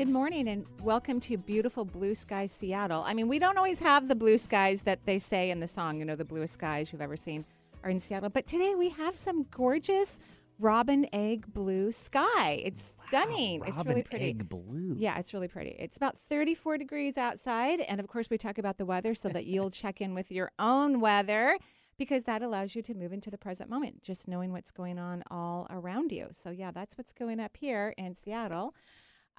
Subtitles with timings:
[0.00, 3.02] Good morning and welcome to beautiful blue sky Seattle.
[3.06, 5.98] I mean, we don't always have the blue skies that they say in the song,
[5.98, 7.44] you know, the bluest skies you've ever seen
[7.84, 10.18] are in Seattle, but today we have some gorgeous
[10.58, 12.62] robin egg blue sky.
[12.64, 13.60] It's stunning.
[13.60, 14.24] Wow, it's really pretty.
[14.24, 14.94] Egg blue.
[14.96, 15.76] Yeah, it's really pretty.
[15.78, 17.80] It's about 34 degrees outside.
[17.80, 20.50] And of course, we talk about the weather so that you'll check in with your
[20.58, 21.58] own weather
[21.98, 25.22] because that allows you to move into the present moment, just knowing what's going on
[25.30, 26.28] all around you.
[26.32, 28.74] So, yeah, that's what's going up here in Seattle.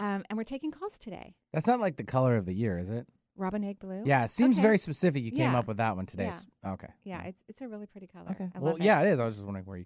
[0.01, 1.35] Um, and we're taking calls today.
[1.53, 3.07] That's not like the color of the year, is it?
[3.37, 4.01] Robin egg blue.
[4.05, 4.61] Yeah, it seems Okay.
[4.61, 5.23] very specific.
[5.23, 5.59] You came Yeah.
[5.59, 6.25] up with that one today.
[6.25, 6.29] Yeah.
[6.29, 6.87] S- Okay.
[7.03, 8.31] Yeah, it's it's a really pretty color.
[8.31, 8.49] Okay.
[8.53, 8.85] I well, love it.
[8.85, 9.19] yeah, it is.
[9.19, 9.85] I was just wondering where you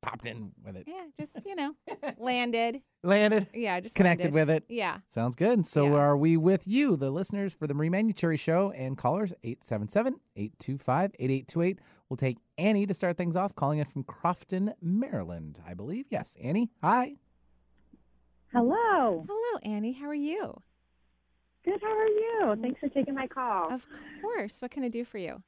[0.00, 0.84] popped in with it.
[0.86, 1.72] Yeah, just, you know,
[2.18, 2.82] landed.
[3.02, 4.48] Landed, Yeah, just connected landed.
[4.48, 4.64] with it.
[4.68, 4.98] Yeah.
[5.08, 5.66] Sounds good.
[5.66, 5.94] So Yeah.
[5.96, 9.34] are we with you, the listeners, for the Marie Manuchehri Show and callers
[10.36, 11.78] 877-825-8828.
[12.08, 16.06] We'll take Annie to start things off, calling in from Crofton, Maryland, I believe.
[16.10, 16.70] Yes, Annie.
[16.82, 17.16] Hi.
[18.52, 19.24] Hello.
[19.28, 19.92] Hello, Annie.
[19.92, 20.60] How are you?
[21.64, 21.80] Good.
[21.82, 22.56] How are you?
[22.62, 23.72] Thanks for taking my call.
[23.72, 23.82] Of
[24.22, 24.56] course.
[24.60, 25.42] What can I do for you?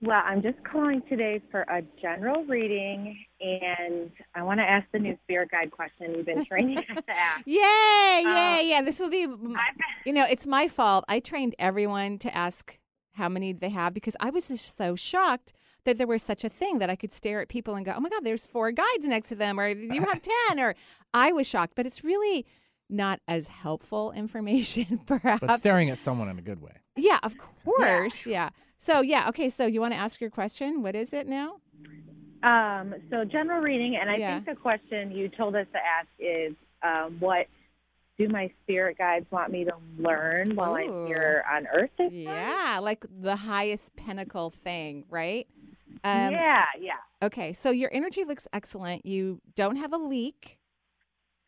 [0.00, 4.98] Well, I'm just calling today for a general reading, and I want to ask the
[4.98, 7.46] new spirit guide question you've been training us to ask.
[7.46, 7.54] Yay!
[7.56, 8.58] Yay!
[8.58, 9.26] Uh, yeah, this will be.
[10.04, 11.04] You know, it's my fault.
[11.08, 12.78] I trained everyone to ask
[13.12, 16.48] how many they have because I was just so shocked that there was such a
[16.48, 19.06] thing that I could stare at people and go, "Oh my God, there's four guides
[19.06, 20.74] next to them," or "You have ten, or
[21.12, 21.74] I was shocked.
[21.76, 22.46] But it's really
[22.90, 25.40] not as helpful information, perhaps.
[25.46, 26.72] But staring at someone in a good way.
[26.96, 28.26] yeah, of course.
[28.26, 28.50] Yeah.
[28.78, 29.48] So yeah, okay.
[29.50, 30.82] So you want to ask your question?
[30.82, 31.56] What is it now?
[32.42, 34.34] Um, so general reading, and I Yeah.
[34.34, 37.46] think the question you told us to ask is, um, what
[38.18, 40.76] do my spirit guides want me to learn while Ooh.
[40.76, 41.90] I'm here on Earth?
[41.96, 42.12] This time?
[42.12, 45.48] Yeah, like the highest pinnacle thing, right?
[46.02, 46.92] Um, yeah, yeah.
[47.22, 49.06] Okay, so your energy looks excellent.
[49.06, 50.58] You don't have a leak.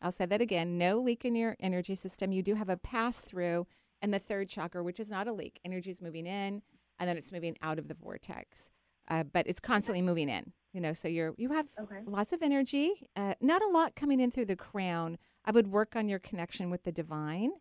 [0.01, 2.31] I'll say that again no leak in your energy system.
[2.31, 3.67] You do have a pass through
[4.01, 5.59] and the third chakra, which is not a leak.
[5.65, 6.61] Energy is moving in
[6.99, 8.69] and then it's moving out of the vortex,
[9.09, 10.53] uh, but it's constantly moving in.
[10.73, 12.01] You know, so you're you have Okay.
[12.05, 15.17] lots of energy, uh, not a lot coming in through the crown.
[15.45, 17.51] I would work on your connection with the divine.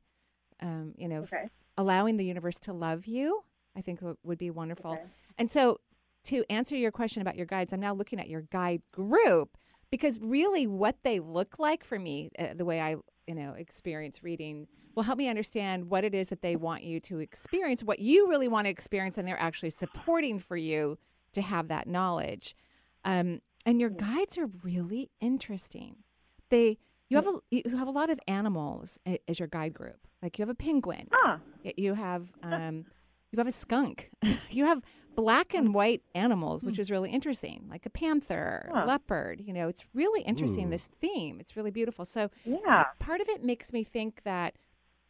[0.61, 4.51] Um, you know, f- allowing the universe to love you, I think w- would be
[4.51, 4.93] wonderful.
[4.93, 5.03] Okay.
[5.39, 5.81] And so,
[6.27, 9.57] to answer your question about your guides, I'm now looking at your guide group
[9.91, 14.23] because really what they look like for me, uh, the way I you know experience
[14.23, 17.99] reading, will help me understand what it is that they want you to experience, what
[17.99, 20.99] you really want to experience, and they're actually supporting for you
[21.33, 22.55] to have that knowledge.
[23.05, 25.97] Um, and your guides are really interesting.
[26.51, 26.79] They
[27.09, 28.99] you have a you have a lot of animals
[29.29, 30.07] as your guide group.
[30.23, 31.39] Like you have a penguin, Ah,
[31.77, 32.87] You have um,
[33.37, 34.11] you have a skunk.
[34.51, 34.83] you have
[35.15, 35.73] black and hmm.
[35.75, 36.81] white animals, which hmm.
[36.81, 38.85] is really interesting, like a panther, Huh.
[38.87, 39.43] leopard.
[39.45, 40.69] You know, it's really interesting.
[40.69, 40.71] Ooh.
[40.71, 42.05] This theme, it's really beautiful.
[42.05, 42.85] So yeah.
[42.99, 44.55] part of it makes me think that,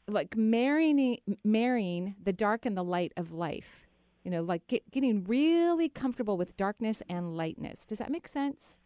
[0.08, 3.86] like marrying marrying the dark and the light of life.
[4.24, 7.84] You know, like get, getting really comfortable with darkness and lightness.
[7.84, 8.80] Does that make sense?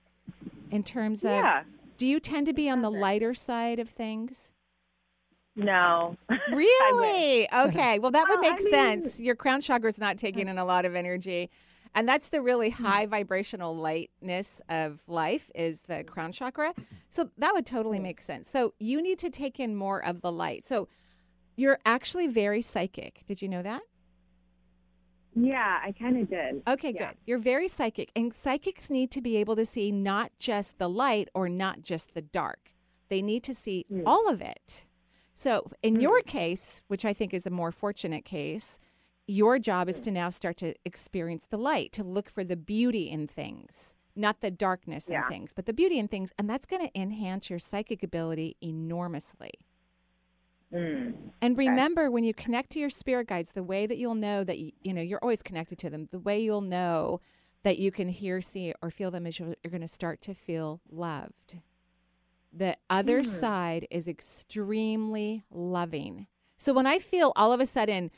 [0.70, 1.62] In terms of, Yeah.
[1.96, 4.50] do you tend to be on the lighter side of things?
[5.65, 6.16] No.
[6.53, 7.48] Really?
[7.53, 7.98] okay.
[7.98, 9.21] Well, that would Well, I make mean- sense.
[9.21, 11.50] Your crown chakra is not taking in a lot of energy.
[11.94, 16.72] And that's the really high vibrational lightness of life is the crown chakra.
[17.10, 18.49] So that would totally make sense.
[18.49, 20.65] So you need to take in more of the light.
[20.65, 20.87] So
[21.56, 23.22] you're actually very psychic.
[23.26, 23.82] Did you know that?
[25.34, 26.62] Yeah, I kind of did.
[26.66, 27.09] Okay, Yeah.
[27.09, 27.16] good.
[27.26, 28.10] You're very psychic.
[28.16, 32.14] And psychics need to be able to see not just the light or not just
[32.14, 32.70] the dark.
[33.08, 34.02] They need to see Mm.
[34.06, 34.87] all of it.
[35.35, 38.79] So, in your case, which I think is a more fortunate case,
[39.27, 43.09] your job is to now start to experience the light, to look for the beauty
[43.09, 46.32] in things, not the darkness in things, but the beauty in things.
[46.38, 49.53] And that's going to enhance your psychic ability enormously.
[50.73, 51.15] Mm.
[51.41, 54.59] And remember, when you connect to your spirit guides, the way that you'll know that
[54.59, 57.21] you, you know you're always connected to them, the way you'll know
[57.62, 60.35] that you can hear, see, or feel them is you're, you're going to start to
[60.35, 61.59] feel loved.
[62.52, 63.29] The other Hmm.
[63.29, 66.26] side is extremely loving.
[66.58, 68.11] So when I feel all of a sudden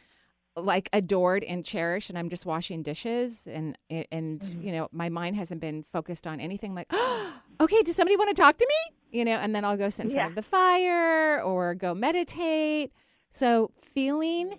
[0.57, 5.37] like adored and cherished, and I'm just washing dishes, and and you know my mind
[5.37, 9.19] hasn't been focused on anything like, oh, okay, does somebody want to talk to me?
[9.19, 10.29] You know, and then I'll go sit in front Yeah.
[10.29, 12.93] of the fire or go meditate.
[13.31, 14.59] So feeling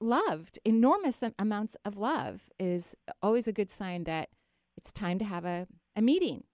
[0.00, 4.28] loved, enormous amounts of love, is always a good sign that
[4.76, 5.66] it's time to have a,
[5.96, 6.44] a meeting.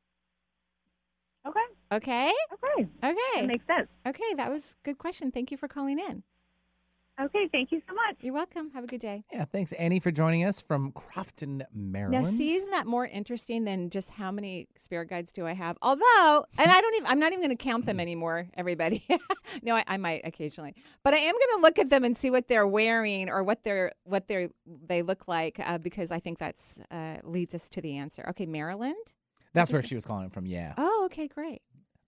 [1.47, 1.61] Okay.
[1.93, 2.33] Okay?
[2.53, 2.89] Okay.
[3.03, 3.47] That Okay.
[3.47, 3.89] makes sense.
[4.07, 5.31] Okay, that was a good question.
[5.33, 6.23] Thank you for calling in.
[7.21, 7.49] Okay.
[7.53, 8.17] Thank you so much.
[8.21, 8.71] You're welcome.
[8.71, 9.25] Have a good day.
[9.31, 12.25] Yeah, thanks, Annie, for joining us from Crofton, Maryland.
[12.25, 15.77] Now, see, isn't that more interesting than just how many spirit guides do I have?
[15.83, 19.07] Although, and I don't even, I'm not even going to count them anymore, everybody.
[19.63, 22.31] no, I, I might occasionally, but I am going to look at them and see
[22.31, 24.49] what they're wearing or what they're, what they're,
[24.87, 28.25] they look like, uh, because I think that's, uh, leads us to the answer.
[28.31, 28.95] Okay, Maryland.
[29.53, 30.47] That's where she was calling from.
[30.47, 30.73] Yeah.
[30.79, 31.61] Oh, okay, great.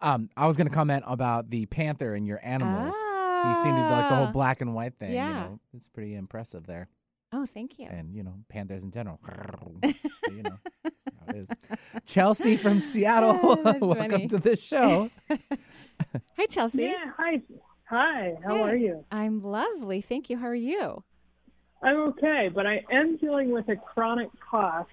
[0.03, 2.95] Um, I was going to comment about the panther and your animals.
[2.95, 4.33] You seem to like the whole Ah.
[4.33, 5.13] black and white thing.
[5.15, 5.29] yeah.
[5.29, 6.89] You know, it's pretty impressive there.
[7.33, 7.87] Oh, thank you.
[7.89, 9.19] And, you know, panthers in general.
[9.83, 11.49] you know, that's how it is.
[12.05, 13.39] Chelsea from Seattle.
[13.43, 14.29] Oh, Welcome funny.
[14.29, 15.11] to the show.
[15.31, 16.83] Hi, Chelsea.
[16.85, 17.41] Yeah, hi.
[17.85, 18.63] Hi, how Hey.
[18.63, 19.05] are you?
[19.11, 20.01] I'm lovely.
[20.01, 20.39] Thank you.
[20.39, 21.03] How are you?
[21.83, 24.87] I'm okay, but I am dealing with a chronic cough.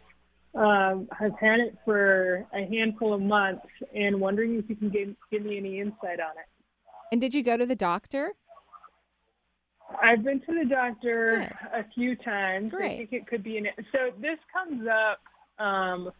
[0.55, 3.65] Um, I've had it for a handful of months
[3.95, 6.47] and wondering if you can give, give me any insight on it.
[7.11, 8.33] And did you go to the doctor?
[10.01, 11.79] I've been to the doctor Good.
[11.79, 12.71] a few times.
[12.71, 12.93] Great.
[12.93, 13.67] I think it could be an.
[13.91, 16.11] So this comes up um,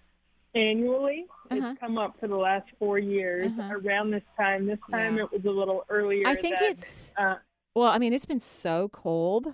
[0.56, 1.26] annually.
[1.52, 1.70] Uh-huh.
[1.72, 3.76] It's come up for the last four years Uh-huh.
[3.84, 4.66] around this time.
[4.66, 5.24] This time Yeah.
[5.26, 6.28] it was a little earlier.
[6.28, 7.36] I think than, it's Uh,
[7.76, 7.90] well.
[7.92, 9.54] I mean, it's been so cold.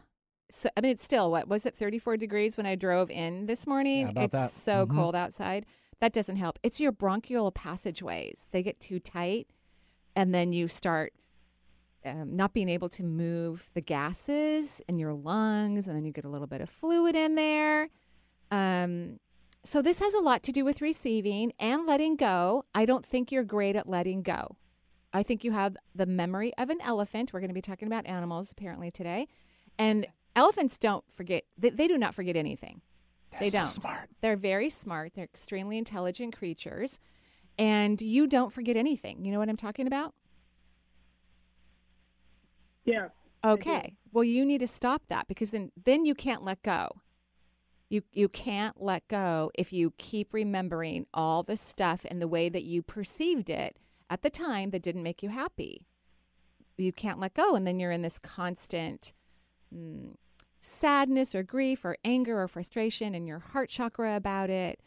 [0.50, 1.76] So I mean, it's still what was it?
[1.76, 4.12] Thirty-four degrees when I drove in this morning.
[4.16, 4.52] Yeah, it's that.
[4.52, 4.96] so Mhm.
[4.96, 5.66] cold outside.
[6.00, 6.60] That doesn't help.
[6.62, 8.48] It's your bronchial passageways.
[8.52, 9.48] They get too tight,
[10.16, 11.14] and then you start
[12.04, 16.24] um, not being able to move the gases in your lungs, and then you get
[16.26, 17.90] a little bit of fluid in there.
[18.52, 19.20] Um,
[19.64, 22.64] so this has a lot to do with receiving and letting go.
[22.76, 24.56] I don't think you're great at letting go.
[25.14, 27.34] I think you have the memory of an elephant.
[27.34, 29.28] We're going to be talking about animals apparently today.
[29.80, 32.82] And elephants don't forget, they, they do not forget anything.
[33.32, 33.68] They're They so don't.
[33.68, 34.10] smart.
[34.22, 37.00] They're very smart, they're extremely intelligent creatures.
[37.58, 39.26] And you don't forget anything.
[39.26, 40.14] You know what I'm talking about?
[42.86, 43.10] yeah.
[43.46, 43.98] Okay.
[44.12, 46.90] Well, you need to stop that because then then you can't let go.
[47.90, 52.50] You you can't let go if you keep remembering all the stuff and the way
[52.50, 53.78] that you perceived it
[54.10, 55.86] at the time that didn't make you happy.
[56.78, 59.14] You can't let go and then you're in this constant
[59.76, 60.16] mm,
[60.66, 64.80] sadness or grief or anger or frustration in your heart chakra about it.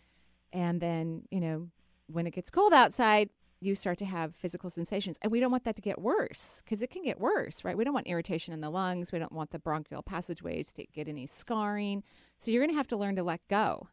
[0.52, 1.69] And then, you know,
[2.06, 3.30] when it gets cold outside,
[3.60, 5.19] you start to have physical sensations.
[5.20, 7.76] And we don't want that to get worse because it can get worse, right?
[7.76, 9.10] We don't want irritation in the lungs.
[9.12, 12.02] We don't want the bronchial passageways to get any scarring.
[12.38, 13.88] So you're going to have to learn to let go.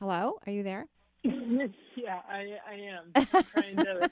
[0.00, 0.38] Hello?
[0.46, 0.88] Are you there?
[1.96, 3.12] yeah, I, I am.
[3.32, 4.10] I'm trying to.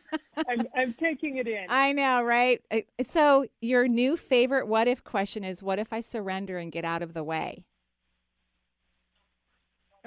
[0.48, 1.66] I'm, I'm taking it in.
[1.68, 2.60] I know, right?
[3.02, 7.02] So your new favorite what if question is what if I surrender and get out
[7.02, 7.64] of the way?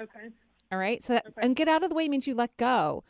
[0.00, 0.28] okay.
[0.72, 1.02] All right.
[1.02, 1.40] So, that, Okay.
[1.42, 3.04] and get out of the way means you let go.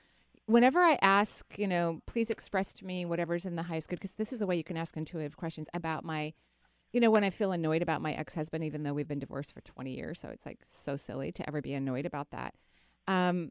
[0.47, 4.13] Whenever I ask, you know, please express to me whatever's in the highest good, because
[4.13, 6.35] this is a way you can ask intuitive questions about my,
[6.93, 9.55] you know, when I feel annoyed about my ex husband, even though we've been divorced
[9.55, 10.21] for 20 years.
[10.21, 12.55] So it's like so silly to ever be annoyed about that.
[13.09, 13.51] Um,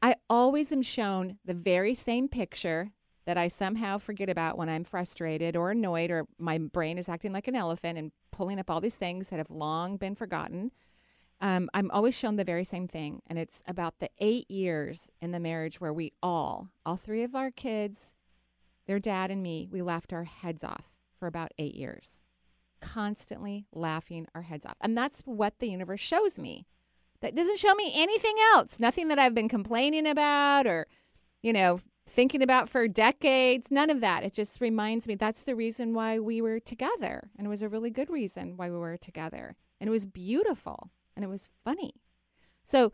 [0.00, 2.92] I always am shown the very same picture
[3.26, 7.32] that I somehow forget about when I'm frustrated or annoyed or my brain is acting
[7.32, 10.70] like an elephant and pulling up all these things that have long been forgotten
[11.40, 15.30] um, I'm always shown the very same thing, and it's about the eight years in
[15.30, 18.16] the marriage where we all, all three of our kids,
[18.86, 22.18] their dad and me, we laughed our heads off for about eight years,
[22.80, 24.76] constantly laughing our heads off.
[24.80, 26.66] And that's what the universe shows me.
[27.20, 30.86] That doesn't show me anything else, nothing that I've been complaining about or,
[31.42, 33.70] you know, thinking about for decades.
[33.70, 34.22] None of that.
[34.22, 37.30] It just reminds me that's the reason why we were together.
[37.36, 39.56] And it was a really good reason why we were together.
[39.80, 41.94] And it was beautiful and it was funny.
[42.64, 42.92] So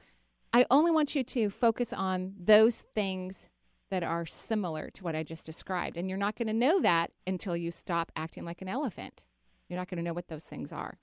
[0.52, 3.48] I only want you to focus on those things
[3.90, 5.96] that are similar to what I just described.
[5.96, 9.26] And you're not going to know that until you stop acting like an elephant.
[9.68, 10.98] You're not going to know what those things are.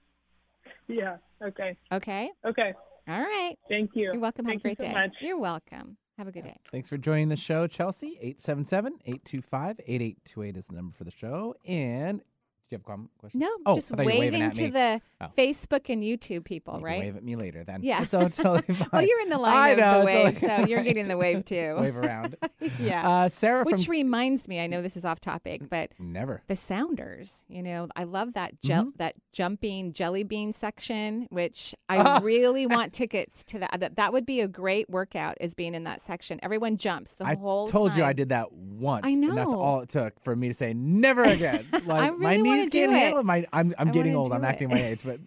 [0.87, 1.17] Yeah.
[1.41, 1.77] Okay.
[1.91, 2.31] Okay?
[2.45, 2.73] Okay.
[3.07, 3.55] All right.
[3.69, 4.03] Thank you.
[4.13, 4.45] You're welcome.
[4.45, 4.93] Have Thank a great you so day.
[4.93, 5.11] much.
[5.21, 5.97] You're welcome.
[6.17, 6.57] Have a good day.
[6.71, 8.17] Thanks for joining the show, Chelsea.
[8.21, 11.55] 877 825 8828 is the number for the show.
[11.65, 12.25] And Do
[12.71, 13.39] you have a comment question?
[13.41, 14.69] No, Oh, just I thought you were waving to me.
[14.69, 15.27] the Oh.
[15.37, 16.99] Facebook and YouTube people, You can right?
[17.01, 17.81] wave at me later then.
[17.83, 18.01] Yeah.
[18.01, 18.87] It's all totally fine.
[18.91, 21.07] Well, you're in the line I line know, of the wave, like- so you're getting
[21.07, 21.75] the wave too.
[21.79, 22.37] wave around.
[22.79, 23.07] yeah.
[23.07, 26.41] Uh, Sarah Which from reminds me, I know this is off topic, but Never.
[26.47, 27.43] the Sounders.
[27.47, 28.89] You know, I love that Mm-hmm.
[28.97, 33.79] that jumping jelly bean section, which I really want tickets to that.
[33.79, 33.95] that.
[33.97, 36.39] That would be a great workout, is being in that section.
[36.43, 37.67] Everyone jumps the I whole.
[37.67, 39.05] told you I did that once.
[39.05, 41.65] I And that's all it took for me to say never again.
[41.71, 42.97] Like my really wanna knees do can't it.
[42.97, 43.25] handle it.
[43.25, 44.31] My I'm I'm I getting old.
[44.31, 44.47] I'm it.
[44.47, 45.19] acting my age, but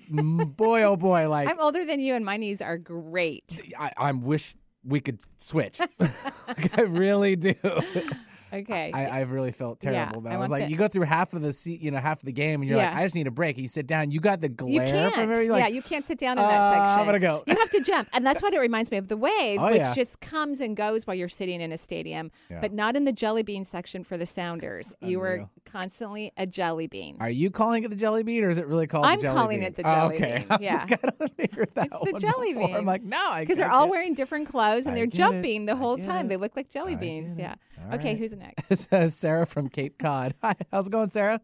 [0.57, 3.61] boy oh boy, like I'm older than you, and my knees are great.
[3.79, 5.81] I, I wish we could switch.
[5.99, 7.55] Like, I really do.
[8.55, 8.91] Okay.
[8.93, 10.21] I, I really felt terrible.
[10.21, 11.99] but I I was like, the- you go through half of the se- you know,
[11.99, 13.59] half of the game, and you're like, I just need a break.
[13.59, 15.15] You sit down, you got the you glare can't.
[15.15, 17.01] from every like, yeah, you can't sit down in "Uh, that section.
[17.01, 17.43] I'm gonna go.
[17.47, 19.77] You have to jump, and that's what it reminds me of the wave, Oh, which
[19.77, 19.95] yeah.
[19.95, 22.61] just comes and goes while you're sitting in a stadium, Yeah.
[22.61, 24.95] but not in the jelly bean section for the Sounders.
[25.01, 27.17] You were constantly a jelly bean.
[27.21, 29.07] Are you calling it the jelly bean, or is it really called?
[29.07, 29.67] I'm the jelly calling bean?
[29.69, 30.39] it the Oh, jelly okay.
[30.39, 30.87] bean, was yeah.
[30.91, 32.77] I don't hear that It's the jelly before.
[32.77, 36.29] I'm like, no, because they're all wearing different clothes and they're jumping the whole time.
[36.29, 37.39] They look like jelly beans.
[37.39, 37.55] Yeah.
[37.93, 38.44] Okay, who's next?
[38.69, 40.35] This is Sarah from Cape Cod.
[40.43, 41.41] Hi, how's it going, Sarah?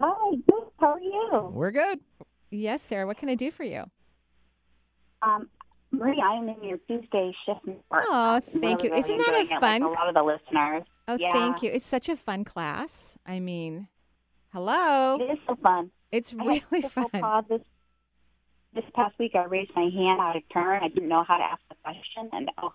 [0.00, 0.64] Hi, good.
[0.78, 1.50] How are you?
[1.52, 2.00] We're good.
[2.50, 3.06] yes, Sarah.
[3.06, 3.84] What can I do for you?
[5.22, 5.48] Um,
[5.90, 8.04] Marie, I'm in your Tuesday shift network.
[8.08, 8.90] Oh, I'm thank you.
[8.90, 10.82] really, Isn't that a enjoying it, fun- Like a lot of the listeners.
[11.08, 11.32] Oh, Yeah.
[11.32, 11.70] thank you.
[11.70, 13.16] It's such a fun class.
[13.26, 13.88] I mean,
[14.52, 15.18] hello.
[15.20, 15.90] It is so fun.
[16.12, 16.62] It's really
[16.94, 17.44] had fun.
[17.48, 17.60] this
[18.74, 19.32] this past week.
[19.34, 20.82] I raised my hand out of turn.
[20.82, 22.72] I didn't know how to ask the question, and oh,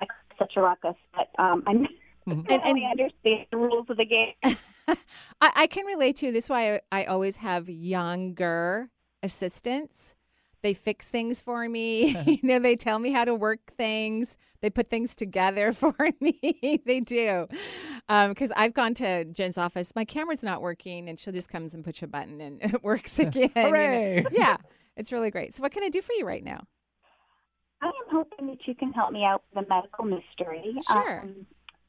[0.00, 0.94] I caused such a ruckus.
[1.14, 1.86] But um, I'm.
[2.28, 2.50] Mhm.
[2.50, 4.34] I And- and- only understand the rules of the game.
[4.88, 4.96] I,
[5.54, 6.32] I can relate to.
[6.32, 8.90] This why I, I always have younger
[9.22, 10.14] assistants.
[10.62, 12.16] They fix things for me.
[12.26, 14.36] you know, they tell me how to work things.
[14.62, 16.80] They put things together for me.
[16.84, 17.46] they do.
[18.08, 19.92] Because I've gone to Jen's office.
[19.94, 23.18] My camera's not working, and she'll just comes and push a button, and it works
[23.18, 23.50] again.
[23.54, 23.68] you know.
[23.68, 24.24] Hooray!
[24.32, 24.56] Yeah,
[24.96, 25.54] it's really great.
[25.54, 26.64] So, what can I do for you right now?
[27.82, 30.74] I am hoping that you can help me out with a medical mystery.
[30.90, 31.20] Sure.
[31.22, 31.46] Um,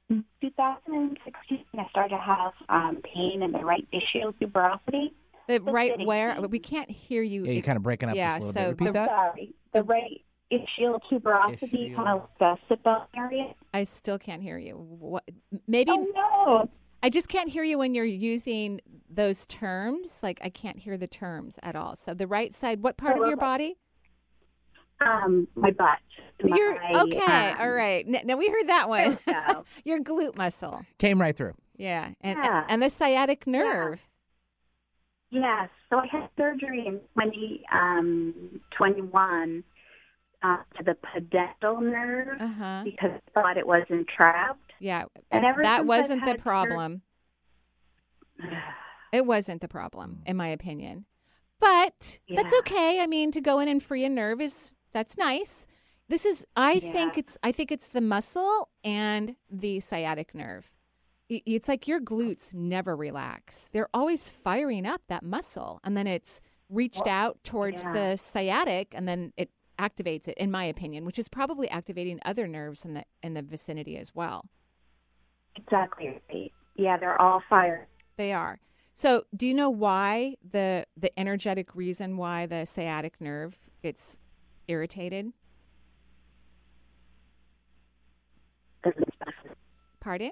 [0.10, 5.12] in 2016, I started to have um, pain in the right ischial tuberosity.
[5.48, 6.50] The The right where thing.
[6.50, 7.46] we can't hear you.
[7.46, 8.80] Yeah, you're kind of breaking up Yeah, just a little so bit.
[8.80, 9.10] Repeat the- that.
[9.10, 10.22] Sorry, the right
[10.52, 11.96] ischial tuberosity, Ischial.
[11.96, 13.54] kind of the sit bone area.
[13.74, 14.74] I still can't hear you.
[14.76, 15.24] What?
[15.68, 16.70] Maybe Oh no!
[17.04, 20.22] I just can't hear you when you're using those terms.
[20.24, 21.96] Like I can't hear the terms at all.
[21.96, 23.78] So the right side, what part of your body?
[25.00, 26.00] Um, my butt.
[26.44, 27.52] You're My, okay.
[27.52, 28.04] um, all right.
[28.08, 29.18] N- Now we heard that one.
[29.26, 30.84] there your glute muscle.
[30.98, 31.54] Came right through.
[31.78, 32.66] Yeah, and Yeah.
[32.70, 34.08] and the sciatic nerve.
[35.30, 35.70] Yes.
[35.90, 39.64] So I had surgery in 2021
[40.44, 42.82] uh, to the pudendal nerve Uh huh.
[42.84, 44.72] because I thought it was entrapped.
[44.80, 47.02] Yeah, And ever that wasn't the had sur- problem.
[49.14, 51.06] It wasn't the problem, in my opinion.
[51.62, 53.00] But that's okay.
[53.02, 55.68] I mean, to go in and free a nerve is that's nice.
[56.10, 60.74] This is I think it's I think it's the muscle and the sciatic nerve.
[61.30, 63.68] It's like your glutes never relax.
[63.74, 66.40] They're always firing up that muscle and then it's
[66.70, 67.94] reached out towards yeah.
[67.94, 72.48] the sciatic and then it activates it in my opinion, which is probably activating other
[72.48, 74.46] nerves in the in the vicinity as well.
[75.58, 76.52] Exactly right.
[76.76, 77.88] Yeah, they're all fired.
[78.16, 78.60] They are.
[78.96, 84.18] So, do you know why the the energetic reason why the sciatic nerve gets
[84.68, 85.34] irritated?
[90.00, 90.32] Pardon?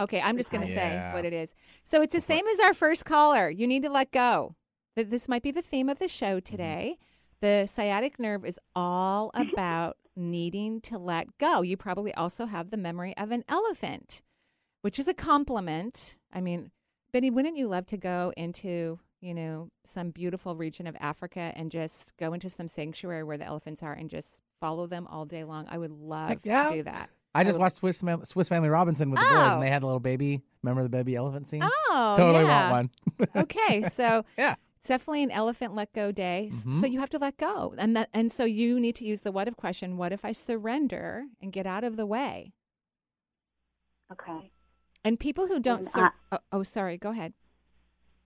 [0.00, 1.54] Okay, I'm just going to say what it is.
[1.84, 3.48] So, it's the same as our first caller.
[3.50, 4.56] You need to let go.
[4.96, 6.50] This might be the theme of the show mm-hmm.
[6.50, 6.98] today.
[7.40, 11.62] The sciatic nerve is all about needing to let go.
[11.62, 14.22] You probably also have the memory of an elephant,
[14.82, 16.16] which is a compliment.
[16.32, 16.70] I mean,
[17.12, 21.70] Benny, wouldn't you love to go into, you know, some beautiful region of Africa and
[21.70, 25.44] just go into some sanctuary where the elephants are and just follow them all day
[25.44, 25.66] long?
[25.70, 26.68] I would love yeah.
[26.70, 27.08] to do that.
[27.34, 29.54] I just would- watched Swiss, Swiss Family Robinson with the boys, Oh.
[29.54, 30.42] and they had a little baby.
[30.62, 31.62] Remember the baby elephant scene?
[31.64, 32.70] Oh, totally yeah.
[32.70, 33.28] want one.
[33.44, 34.56] okay, so Yeah.
[34.78, 36.48] it's definitely an elephant let go day.
[36.52, 36.80] S- Mhm.
[36.80, 39.32] So you have to let go, and that, and so you need to use the
[39.32, 39.96] what if question.
[39.96, 42.52] What if I surrender and get out of the way?
[44.12, 44.50] Okay.
[45.04, 47.32] And people who don't, sur- uh, oh, oh, sorry, go ahead.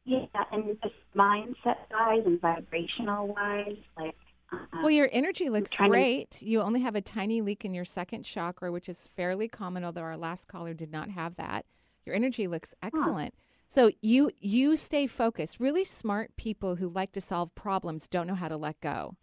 [0.07, 4.15] Yeah, and just mindset wise and vibrational wise, like.
[4.53, 6.41] Uh, Well, your energy looks trying to- great.
[6.41, 10.03] You only have a tiny leak in your second chakra, which is fairly common, although
[10.03, 11.67] our last caller did not have that.
[12.05, 13.35] Your energy looks excellent.
[13.69, 15.59] So you you stay focused.
[15.59, 19.17] Really smart people who like to solve problems don't know how to let go.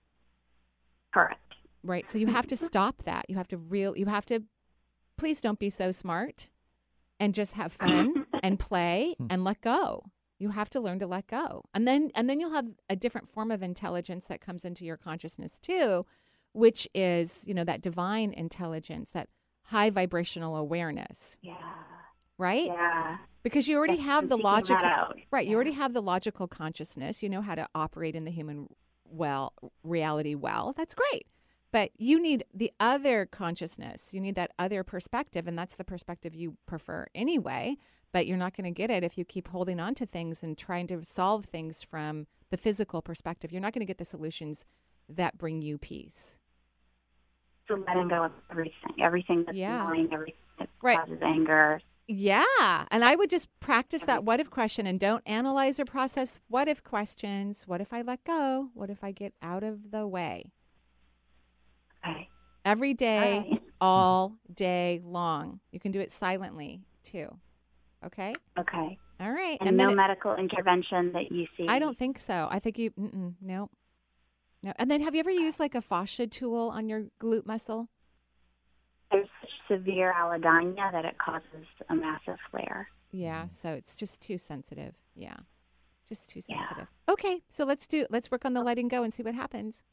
[1.14, 1.40] correct.
[1.84, 2.10] Right.
[2.10, 3.26] So you have to stop that.
[3.30, 4.44] You have to real you have to
[5.18, 6.50] please don't be so smart
[7.20, 10.04] and just have fun and play and let go.
[10.44, 11.64] You have to learn to let go.
[11.74, 14.98] And then and then you'll have a different form of intelligence that comes into your
[14.98, 16.06] consciousness too,
[16.52, 19.30] which is, you know, that divine intelligence, that
[19.64, 21.56] high vibrational awareness, Yeah.
[22.38, 22.66] right?
[22.66, 23.18] Yeah.
[23.42, 25.14] Because you already Yes, have the logical.
[25.32, 27.24] Right, you already have the logical consciousness.
[27.24, 28.68] You know how to operate in the human
[29.06, 30.74] well reality well.
[30.76, 31.26] That's great.
[31.74, 34.14] But you need the other consciousness.
[34.14, 37.78] You need that other perspective and that's the perspective you prefer anyway,
[38.12, 40.56] but you're not going to get it if you keep holding on to things and
[40.56, 43.52] trying to solve things from the physical perspective.
[43.52, 44.66] You're not going to get the solutions
[45.10, 46.38] that bring you peace.
[47.68, 49.84] So letting go of everything, everything that's Yeah.
[49.84, 51.00] annoying, everything that Right.
[51.00, 51.82] causes anger.
[52.08, 52.86] Yeah.
[52.92, 56.68] And I would just practice that what if question and don't analyze or process what
[56.68, 57.68] if questions.
[57.68, 58.70] What if I let go?
[58.76, 60.52] What if I get out of the way?
[62.08, 62.30] Okay.
[62.66, 63.62] Every day, All right.
[63.82, 65.60] all day long.
[65.72, 67.28] You can do it silently too.
[68.06, 68.34] Okay?
[68.58, 68.98] Okay.
[69.20, 69.58] All right.
[69.62, 71.66] And, no then it- medical intervention that you see.
[71.68, 72.48] I don't think so.
[72.52, 73.70] I think you, mm-mm, no.
[74.62, 74.72] No.
[74.78, 77.90] And then have you ever used like a fascia tool on your glute muscle?
[79.12, 82.88] There's such severe allodynia that it causes a massive flare.
[83.12, 83.48] Yeah.
[83.50, 84.96] So it's just too sensitive.
[85.16, 85.36] Yeah.
[86.08, 86.64] Just too Yeah.
[86.66, 86.88] sensitive.
[87.10, 87.42] Okay.
[87.50, 89.84] So let's do, let's work on the letting go and see what happens.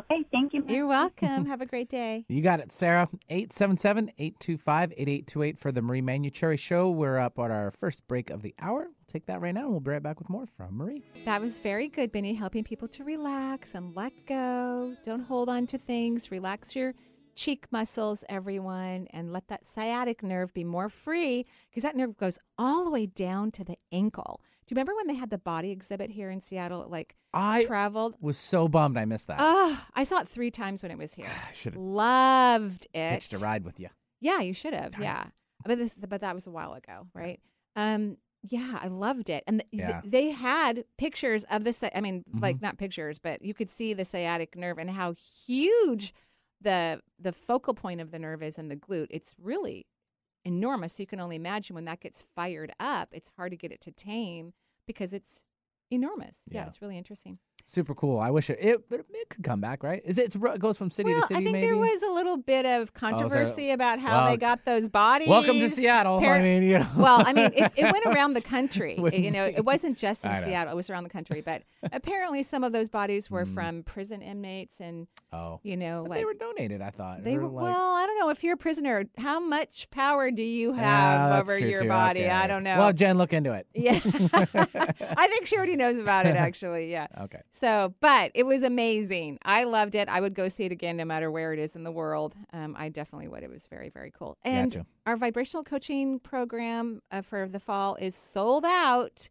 [0.00, 0.24] Okay.
[0.32, 0.60] Thank you.
[0.64, 0.74] ma'am.
[0.74, 1.46] You're welcome.
[1.46, 2.24] Have a great day.
[2.32, 3.08] You got it, Sarah.
[3.28, 6.90] 877 825 8828 for the Marie Manuchehri Show.
[6.90, 8.80] We're up on our first break of the hour.
[8.84, 11.02] We'll take that right now and we'll be right back with more from Marie.
[11.26, 14.96] That was very good, Benny, helping people to relax and let go.
[15.04, 16.30] Don't hold on to things.
[16.30, 16.94] Relax your
[17.34, 22.38] cheek muscles, everyone, and let that sciatic nerve be more free because that nerve goes
[22.58, 24.40] all the way down to the ankle.
[24.72, 26.86] You remember when they had the body exhibit here in Seattle?
[26.88, 28.16] Like I traveled.
[28.22, 29.36] was so bummed I missed that.
[29.38, 31.26] Oh, I saw it three times when it was here.
[31.50, 33.10] I should have Loved it.
[33.12, 33.88] hitched a ride with you.
[34.22, 34.92] Yeah, you should have.
[34.92, 35.02] Darn.
[35.02, 35.24] Yeah,
[35.66, 37.38] but this, but that was a while ago, right?
[37.76, 40.00] Um, yeah, I loved it, and th- th- Yeah.
[40.04, 41.70] they had pictures of the.
[41.74, 42.40] sci- I mean, Mhm.
[42.40, 45.12] like not pictures, but you could see the sciatic nerve and how
[45.46, 46.14] huge
[46.62, 49.08] the the focal point of the nerve is in the glute.
[49.10, 49.84] It's really
[50.44, 50.94] enormous.
[50.94, 53.08] So You can only imagine when that gets fired up.
[53.12, 54.52] It's hard to get it to tame
[54.86, 55.42] because it's
[55.90, 56.38] enormous.
[56.50, 56.68] Yeah, Yeah.
[56.68, 57.38] it's really interesting.
[57.64, 58.18] Super cool.
[58.18, 60.02] I wish it, it, it could come back, right?
[60.04, 61.66] Is it, it goes from city well, to city, I think maybe?
[61.66, 65.28] there was a little bit of controversy about how well, they got those bodies.
[65.28, 66.20] Welcome to Seattle.
[66.20, 66.88] Par- I mean, you know.
[66.96, 68.98] well, I mean, it, it went around the country.
[69.12, 71.40] You know, it wasn't just in Seattle; it was around the country.
[71.40, 73.54] But apparently, some of those bodies were Mm.
[73.54, 75.58] from prison inmates, and oh.
[75.62, 77.24] you know, like they were donated, I thought.
[77.24, 77.48] they were.
[77.48, 79.04] like, well, I don't know if you're a prisoner.
[79.18, 81.88] How much power do you Ah, have that's over your too.
[81.88, 82.20] body?
[82.20, 82.30] Okay.
[82.30, 82.76] I don't know.
[82.76, 83.66] Well, Jen, look into it.
[83.74, 83.98] yeah,
[85.16, 86.36] I think she already knows about it.
[86.36, 87.06] Actually, yeah.
[87.22, 87.40] Okay.
[87.54, 89.38] So, but it was amazing.
[89.44, 90.08] I loved it.
[90.08, 92.34] I would go see it again no matter where it is in the world.
[92.52, 93.42] Um, I definitely would.
[93.42, 94.38] It was very, very cool.
[94.42, 94.86] And Gotcha.
[95.04, 99.28] our vibrational coaching program uh, for the fall is sold out,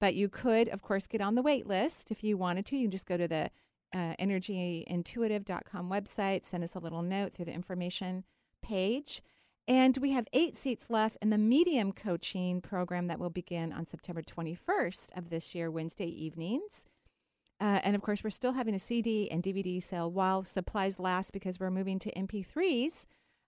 [0.00, 2.76] but you could, of course, get on the wait list if you wanted to.
[2.76, 3.50] You can just go to the
[3.94, 8.24] uh, energyintuitive.com website, send us a little note through the information
[8.62, 9.22] page.
[9.66, 13.84] And we have eight seats left in the medium coaching program that will begin on
[13.84, 16.86] September 21st of this year, Wednesday evenings.
[17.60, 21.32] Uh, and of course, we're still having a CD and DVD sale while supplies last
[21.32, 23.04] because we're moving to MP3s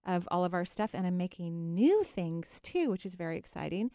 [0.06, 0.90] of all of our stuff.
[0.94, 3.90] And I'm making new things too, which is very exciting.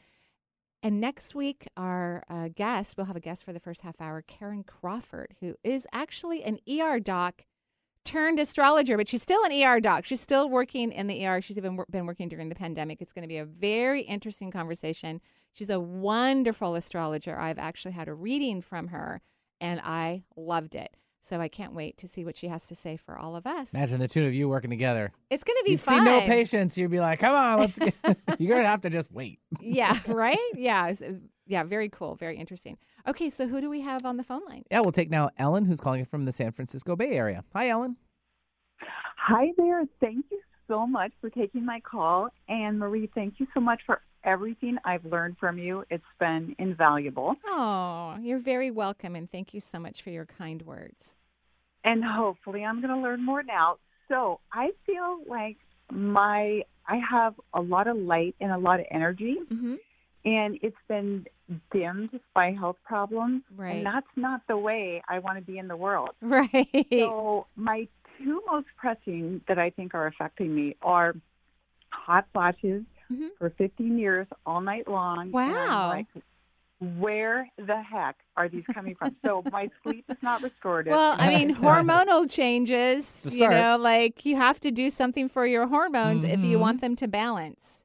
[0.82, 4.21] And next week, our uh, guest, we'll have a guest for the first half hour,
[4.21, 7.43] Karen Crawford, who is actually an ER doc
[8.04, 10.06] turned astrologer, but she's still an ER doc.
[10.06, 11.41] She's still working in the ER.
[11.41, 13.01] She's even been working during the pandemic.
[13.01, 15.21] It's going to be a very interesting conversation.
[15.54, 17.38] She's a wonderful astrologer.
[17.38, 19.21] I've actually had a reading from her
[19.60, 20.96] and I loved it.
[21.22, 23.74] So I can't wait to see what she has to say for all of us.
[23.74, 25.12] Imagine the two of you working together.
[25.32, 26.00] It's going to be You'd fun.
[26.00, 26.78] see no patience.
[26.78, 27.96] You'd be like, come on, let's get.
[28.39, 29.39] You're going to have to just wait.
[29.60, 30.38] yeah, right?
[30.54, 30.94] Yeah.
[31.02, 31.13] Uh,
[31.48, 32.13] yeah, very cool.
[32.15, 32.78] Very interesting.
[33.08, 34.65] Okay, so who do we have on the phone line?
[34.70, 37.44] Yeah, we'll take now Ellen, who's calling from the San Francisco Bay Area.
[37.54, 37.98] Hi, Ellen.
[39.18, 39.84] Hi there.
[40.00, 42.30] Thank you so much for taking my call.
[42.48, 45.86] And Marie, thank you so much for everything I've learned from you.
[45.90, 47.36] It's been invaluable.
[47.46, 49.16] Oh, you're very welcome.
[49.16, 51.14] And thank you so much for your kind words.
[51.84, 53.78] And hopefully I'm going to learn more now.
[54.10, 55.58] So I feel like
[55.92, 59.76] my I have a lot of light and a lot of energy Mm-hmm.
[60.26, 61.26] and it's been
[61.72, 63.44] dimmed by health problems.
[63.56, 63.78] Right.
[63.78, 66.10] And that's not the way I want to be in the world.
[66.22, 66.88] Right.
[66.92, 71.16] So my two most pressing that I think are affecting me are
[71.90, 73.30] hot flashes Mhm.
[73.38, 75.28] for 15 years all night long.
[75.28, 75.88] And I'm Wow.
[75.89, 76.08] like,
[77.00, 79.15] where the heck are these coming from?
[79.26, 80.91] so my sleep is not restorative.
[80.91, 85.68] Well, I mean, hormonal changes, you know, like you have to do something for your
[85.68, 87.84] hormones if you want them to balance.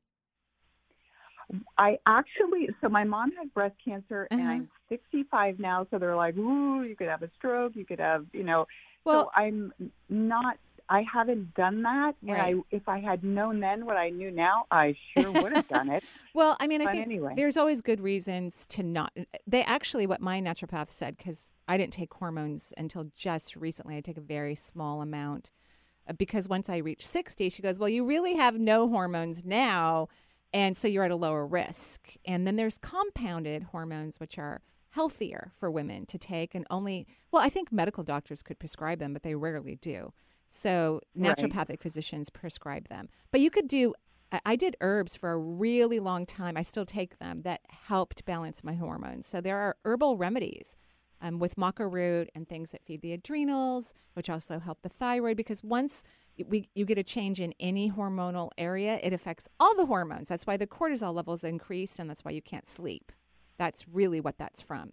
[1.79, 4.51] I actually, so my mom had breast cancer, and Uh-huh.
[4.51, 5.85] I'm 65 now.
[5.91, 7.75] So they're like, "Ooh, you could have a stroke.
[7.75, 8.67] You could have, you know."
[9.05, 9.73] Well- so I'm
[10.09, 10.59] not.
[10.91, 14.65] I haven't done that, and I, if I had known then what I knew now,
[14.73, 16.03] I sure would have done it.
[16.33, 17.35] Well, I mean, I But think anyway.
[17.37, 19.13] there's always good reasons to not.
[19.49, 23.97] They actually, what my naturopath said, because I didn't take hormones until just recently.
[23.97, 25.51] I take a very small amount
[26.09, 30.09] uh, because once I reach 60, she goes, Well, you really have no hormones now.
[30.53, 32.15] And so you're at a lower risk.
[32.25, 37.43] And then there's compounded hormones, which are healthier for women to take and only, well,
[37.43, 40.13] I think medical doctors could prescribe them, but they rarely do.
[40.51, 41.37] So Right.
[41.37, 43.09] naturopathic physicians prescribe them.
[43.31, 43.95] But you could do
[44.33, 46.57] I- I did herbs for a really long time.
[46.57, 49.27] I still take them that helped balance my hormones.
[49.27, 50.77] So there are herbal remedies
[51.21, 55.37] um, with maca root and things that feed the adrenals, which also help the thyroid.
[55.37, 56.05] Because once
[56.47, 60.29] we, you get a change in any hormonal area, it affects all the hormones.
[60.29, 63.11] That's why the cortisol levels increased, and that's why you can't sleep.
[63.59, 64.93] That's really what that's from.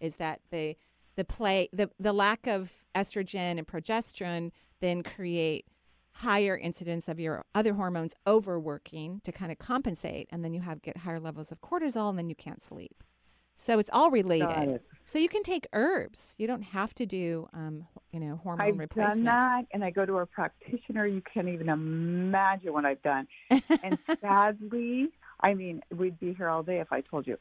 [0.00, 0.76] Is that the
[1.16, 5.66] the play the the lack of estrogen and progesterone then create
[6.12, 10.80] higher incidence of your other hormones overworking to kind of compensate and then you have
[10.80, 13.04] get higher levels of cortisol and then you can't sleep
[13.56, 14.82] so it's all related it.
[15.04, 18.78] so you can take herbs you don't have to do um, you know hormone I've
[18.78, 21.06] replacement done that, and I go to a practitioner.
[21.06, 23.28] You can't even imagine what I've done.
[23.50, 25.10] and sadly,
[25.40, 27.36] I mean, we'd be here all day if I told you.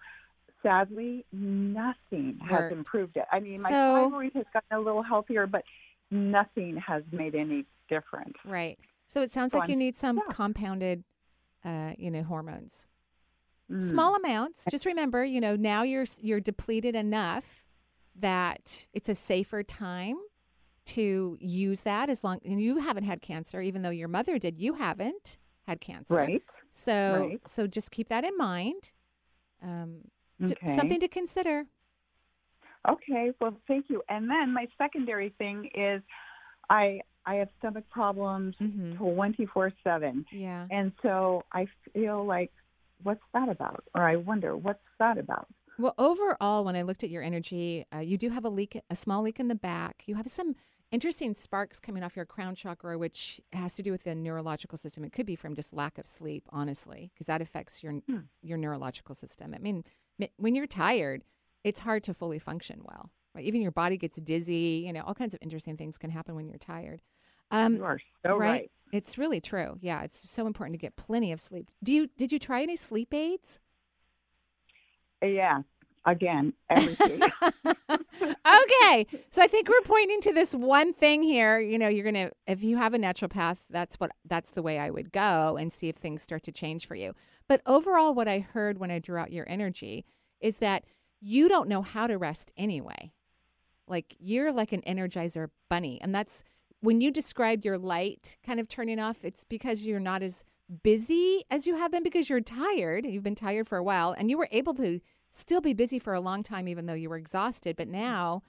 [0.61, 3.25] Sadly, nothing has improved it.
[3.31, 5.63] I mean, my So- thyroid has gotten a little healthier, but
[6.11, 8.33] nothing has made any difference.
[8.45, 10.33] right so it sounds So like you I'm need some stuck.
[10.35, 11.03] compounded
[11.63, 12.85] uh, you know hormones
[13.71, 13.81] Mm.
[13.81, 17.65] small amounts just remember you know now you're you're depleted enough
[18.15, 20.17] that it's a safer time
[20.85, 24.59] to use that as long and you haven't had cancer even though your mother did
[24.59, 26.43] you haven't had cancer Right.
[26.71, 27.41] so right.
[27.47, 28.91] so just keep that in mind
[29.63, 30.01] um
[30.43, 30.75] Okay.
[30.75, 31.65] something to consider
[32.89, 34.01] Okay, well, thank you.
[34.09, 36.01] And then my secondary thing is,
[36.69, 38.97] I I have stomach problems Mhm.
[38.97, 42.51] twenty four seven, yeah and so I feel like,
[43.03, 43.83] what's that about?
[43.95, 45.47] Or I wonder, what's that about?
[45.77, 48.95] Well, overall, when I looked at your energy, uh, you do have a leak, a
[48.95, 50.03] small leak in the back.
[50.05, 50.55] You have some
[50.91, 55.03] interesting sparks coming off your crown chakra, which has to do with the neurological system.
[55.03, 58.19] It could be from just lack of sleep, honestly, because that affects your Hmm.
[58.41, 59.53] your neurological system.
[59.53, 59.83] I mean,
[60.37, 61.23] when you're tired,
[61.65, 63.10] it's hard to fully function well.
[63.34, 63.43] Right?
[63.43, 64.84] Even your body gets dizzy.
[64.86, 67.01] You know, all kinds of interesting things can happen when you're tired.
[67.51, 68.49] Um, you are so right?
[68.49, 68.71] right.
[68.93, 69.78] It's really true.
[69.82, 71.67] Yeah, it's so important to get plenty of sleep.
[71.84, 73.60] Do you did you try any sleep aids?
[75.21, 75.62] Yeah.
[76.08, 77.19] Again, everything.
[77.65, 79.08] okay.
[79.32, 81.60] So I think we're pointing to this one thing here.
[81.60, 84.78] You know, you're going to, if you have a naturopath, that's what, that's the way
[84.78, 87.15] I would go and see if things start to change for you.
[87.47, 90.06] But overall, what I heard when I drew out your energy
[90.39, 90.84] is that
[91.25, 93.11] you don't know how to rest anyway.
[93.88, 95.99] Like you're like an energizer bunny.
[96.01, 96.43] And that's
[96.81, 100.43] when you describe your light kind of turning off, it's because you're not as
[100.83, 103.07] busy as you have been because you're tired.
[103.07, 106.13] You've been tired for a while and you were able to still be busy for
[106.13, 107.75] a long time, even though you were exhausted.
[107.75, 108.43] But now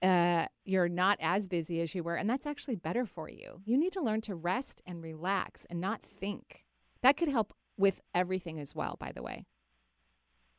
[0.00, 2.16] uh, you're not as busy as you were.
[2.16, 3.60] And that's actually better for you.
[3.66, 6.64] You need to learn to rest and relax and not think.
[7.02, 9.44] That could help with everything as well, by the way.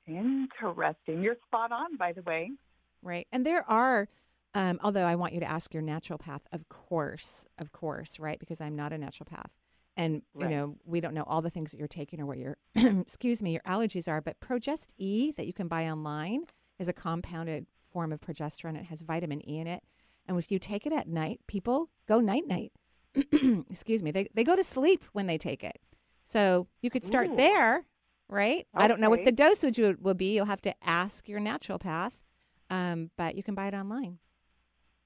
[0.07, 1.21] Interesting.
[1.21, 2.51] You're spot on, by the way.
[3.01, 3.27] Right.
[3.31, 4.07] And there are,
[4.53, 8.39] um, although I want you to ask your naturopath, of course, of course, right?
[8.39, 9.49] Because I'm not a naturopath.
[9.97, 10.49] And, Right.
[10.49, 13.41] you know, we don't know all the things that you're taking or what your, excuse
[13.41, 14.21] me, your allergies are.
[14.21, 16.45] But Progest E that you can buy online
[16.79, 18.77] is a compounded form of progesterone.
[18.77, 19.83] It has vitamin E in it.
[20.27, 22.73] And if you take it at night, people go night night.
[23.69, 24.11] excuse me.
[24.11, 25.79] They, they go to sleep when they take it.
[26.25, 27.35] So you could start Ooh.
[27.37, 27.85] there,
[28.29, 28.65] right?
[28.73, 30.35] I don't know what the dosage would, will be.
[30.35, 32.11] You'll have to ask your naturopath
[32.71, 34.17] um, but you can buy it online.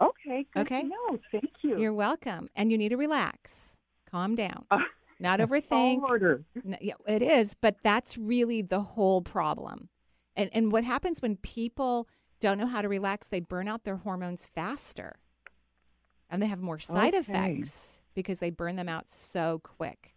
[0.02, 0.46] Okay.
[0.56, 0.84] Okay.
[0.84, 1.78] No, thank you.
[1.78, 2.48] You're welcome.
[2.56, 3.78] And you need to relax,
[4.10, 4.80] calm down, Uh,
[5.20, 6.02] not overthink.
[6.04, 6.46] order.
[6.66, 9.90] N- yeah, it is, but that's really the whole problem.
[10.38, 12.08] And and what happens when people
[12.40, 13.28] don't know how to relax?
[13.28, 15.20] They burn out their hormones faster,
[16.30, 17.20] and they have more side Okay.
[17.20, 20.16] effects because they burn them out so quick.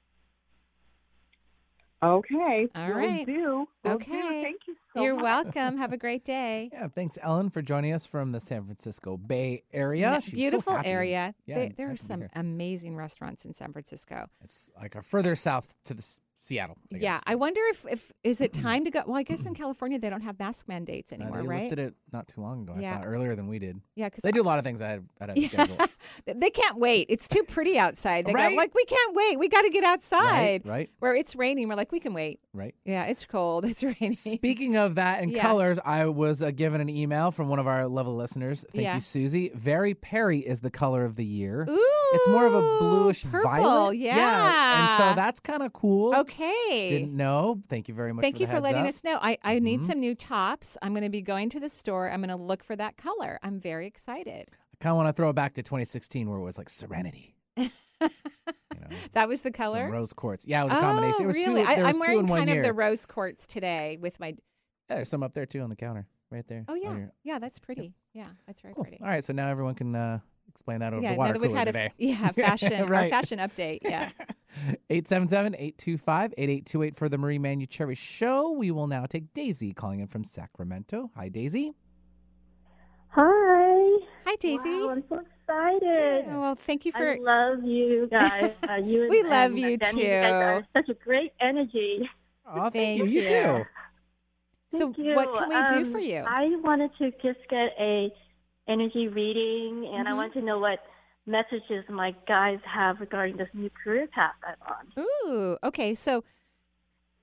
[2.03, 2.69] Okay.
[2.75, 3.27] All will right.
[3.27, 3.33] do.
[3.33, 3.91] Will do.
[4.05, 4.43] Okay.
[4.43, 5.23] Thank you so You're much.
[5.23, 5.77] welcome.
[5.79, 6.69] Have a great day.
[6.73, 10.13] Yeah, thanks, Ellen, for joining us from the San Francisco Bay Area.
[10.13, 11.35] Yeah, She's beautiful happy to- area.
[11.47, 14.27] Yeah, They- there are some amazing restaurants in San Francisco.
[14.43, 16.77] It's like a further south to the s- Seattle.
[16.93, 17.03] I guess.
[17.03, 19.03] Yeah, I wonder if if is it time to go?
[19.07, 21.61] Well, I guess in California they don't have mask mandates Uh, anymore, they right?
[21.63, 22.75] lifted it not too long ago.
[22.77, 22.99] I Yeah.
[22.99, 23.81] thought earlier than we did.
[23.95, 25.49] Yeah, because They do a lot of things ahead, ahead of Yeah.
[25.49, 25.79] schedule.
[26.27, 27.07] they can't wait.
[27.09, 28.27] It's too pretty outside.
[28.27, 28.51] They Right?
[28.51, 29.39] go like, we can't wait.
[29.39, 30.23] We got to get outside.
[30.65, 32.41] Right, right, Where it's raining, we're like, we can wait.
[32.53, 32.75] right.
[32.85, 33.65] Yeah, it's cold.
[33.73, 34.13] It's raining.
[34.17, 35.43] Speaking of that and Yeah.
[35.43, 38.65] colors, I was uh, given an email from one of our level listeners.
[38.73, 38.95] Thank Yeah.
[38.97, 39.51] you, Susie.
[39.55, 41.67] Very Peri is the color of the year.
[41.71, 43.49] Ooh, It's more of a bluish purple.
[43.49, 43.97] violet.
[43.97, 44.81] Yeah.
[44.81, 46.15] And so that's kind of cool.
[46.17, 46.32] okay.
[46.39, 47.61] Didn't know.
[47.69, 48.23] Thank you very much.
[48.23, 48.89] Thank for you for letting up.
[48.89, 49.19] us know.
[49.21, 49.87] I, I need Mhm.
[49.87, 50.77] some new tops.
[50.83, 52.11] I'm going to be going to the store.
[52.11, 53.39] I'm going to look for that color.
[53.43, 54.49] I'm very excited.
[54.51, 57.35] I kind of want to throw it back to 2016 where it was like Serenity.
[57.57, 58.09] you know,
[59.13, 59.91] That was the some color.
[59.91, 60.47] rose quartz.
[60.47, 61.17] Yeah, it was a combination.
[61.21, 61.63] Oh, it was really?
[61.63, 61.69] two.
[61.69, 62.61] I, There was I'm two wearing in one kind year.
[62.61, 64.29] of the rose quartz today with my.
[64.29, 66.65] Yeah, there's some up there too on the counter, right there.
[66.69, 67.95] Oh yeah, your- yeah, that's pretty.
[68.13, 68.85] Yeah, that's very Cool.
[68.85, 68.99] pretty.
[69.01, 71.41] All right, so now everyone can uh, explain that over yeah, the now water that
[71.41, 71.85] we've cooler had today.
[71.85, 73.11] a f- yeah fashion our Right.
[73.11, 73.79] fashion update.
[73.83, 74.11] Yeah.
[74.91, 78.51] 877-825-8828 for the Marie Manuchehri Show.
[78.53, 81.11] We will now take Daisy calling in from Sacramento.
[81.17, 81.73] Hi, Daisy.
[83.09, 83.99] Hi.
[84.27, 84.71] Hi, Daisy.
[84.71, 86.25] Wow, I'm so excited.
[86.31, 87.13] Oh, well, thank you for.
[87.13, 88.55] I love you guys.
[88.69, 90.67] Uh, you and, We love and you Danny, You guys are too.
[90.77, 92.09] such a great energy.
[92.47, 93.05] Oh, thank, Thank you.
[93.07, 93.27] You you.
[93.29, 93.65] too.
[94.73, 95.15] so, Thank you.
[95.15, 96.25] what can we do Um, for you?
[96.27, 98.11] I wanted to just get a
[98.69, 100.17] energy reading, and I Mhm.
[100.17, 100.81] want to know what
[101.27, 105.05] messages my guys have regarding this new career path I'm on.
[105.25, 105.95] Ooh, okay.
[105.95, 106.25] So,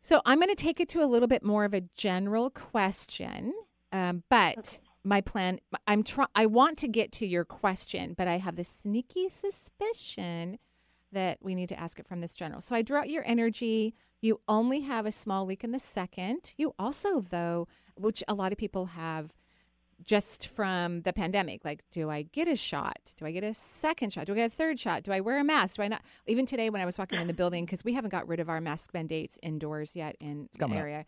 [0.02, 3.54] so I'm going to take it to a little bit more of a general question,
[3.92, 4.80] um, but Okay.
[5.04, 5.60] my plan.
[5.88, 6.26] I'm try.
[6.36, 10.60] I want to get to your question, but I have this sneaky suspicion
[11.12, 12.62] that we need to ask it from this general.
[12.62, 13.96] So I drew out your energy.
[14.22, 16.54] You only have a small leak in the second.
[16.58, 19.34] You also, though, which a lot of people have
[20.06, 21.64] just from the pandemic.
[21.66, 22.98] Like, do I get a shot?
[23.18, 24.26] Do I get a second shot?
[24.26, 25.04] Do I get a third shot?
[25.04, 25.76] Do I wear a mask?
[25.78, 26.02] Do I not?
[26.28, 28.50] Even today, when I was walking in the building, because we haven't got rid of
[28.50, 30.82] our mask mandates indoors yet in the coming up.
[30.82, 31.06] area,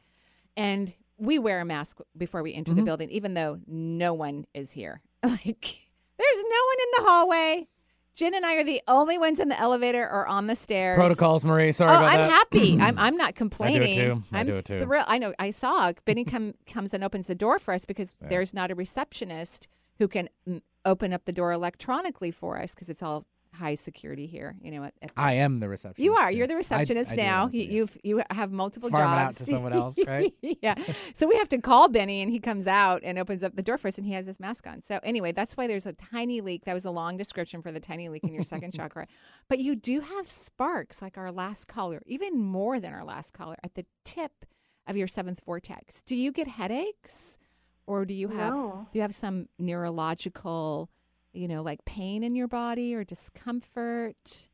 [0.58, 2.86] and we wear a mask before we enter the Mhm.
[2.86, 5.01] building, even though no one is here.
[5.23, 5.77] Like,
[6.17, 7.67] there's no one in the hallway.
[8.13, 10.95] Jen and I are the only ones in the elevator or on the stairs.
[10.97, 11.71] Protocols, Marie.
[11.71, 12.30] Sorry oh, about I'm that.
[12.32, 12.78] happy.
[12.82, 13.82] I'm I'm not complaining.
[13.82, 14.24] I do it too.
[14.32, 14.84] I I'm do it too.
[14.84, 15.06] thrilled.
[15.08, 15.34] I know.
[15.39, 18.28] I saw Benny come comes and opens the door for us because Yeah.
[18.30, 19.67] there's not a receptionist
[20.00, 24.26] who can mm, open up the door electronically for us because it's all high security
[24.28, 24.56] here.
[24.62, 26.04] You know, at, at the- I am the receptionist.
[26.04, 26.30] you are.
[26.30, 26.38] too.
[26.38, 27.42] You're the receptionist I do now.
[27.44, 27.74] honestly, You, yeah.
[27.78, 30.34] you've you have multiple Farm it out jobs to someone else, right?
[30.42, 30.76] yeah.
[31.14, 33.78] So we have to call Benny, and he comes out and opens up the door
[33.78, 34.82] for us, and he has his mask on.
[34.82, 36.66] So anyway, that's why there's a tiny leak.
[36.66, 39.08] That was a long description for the tiny leak in your second chakra,
[39.50, 43.56] but you do have sparks like our last caller, even more than our last caller
[43.64, 44.46] at the tip
[44.88, 46.02] of your seventh vortex.
[46.02, 47.38] Do you get headaches,
[47.86, 48.88] or do you have No.
[48.92, 50.90] do you have some neurological?
[51.34, 54.50] You know, like pain in your body or discomfort.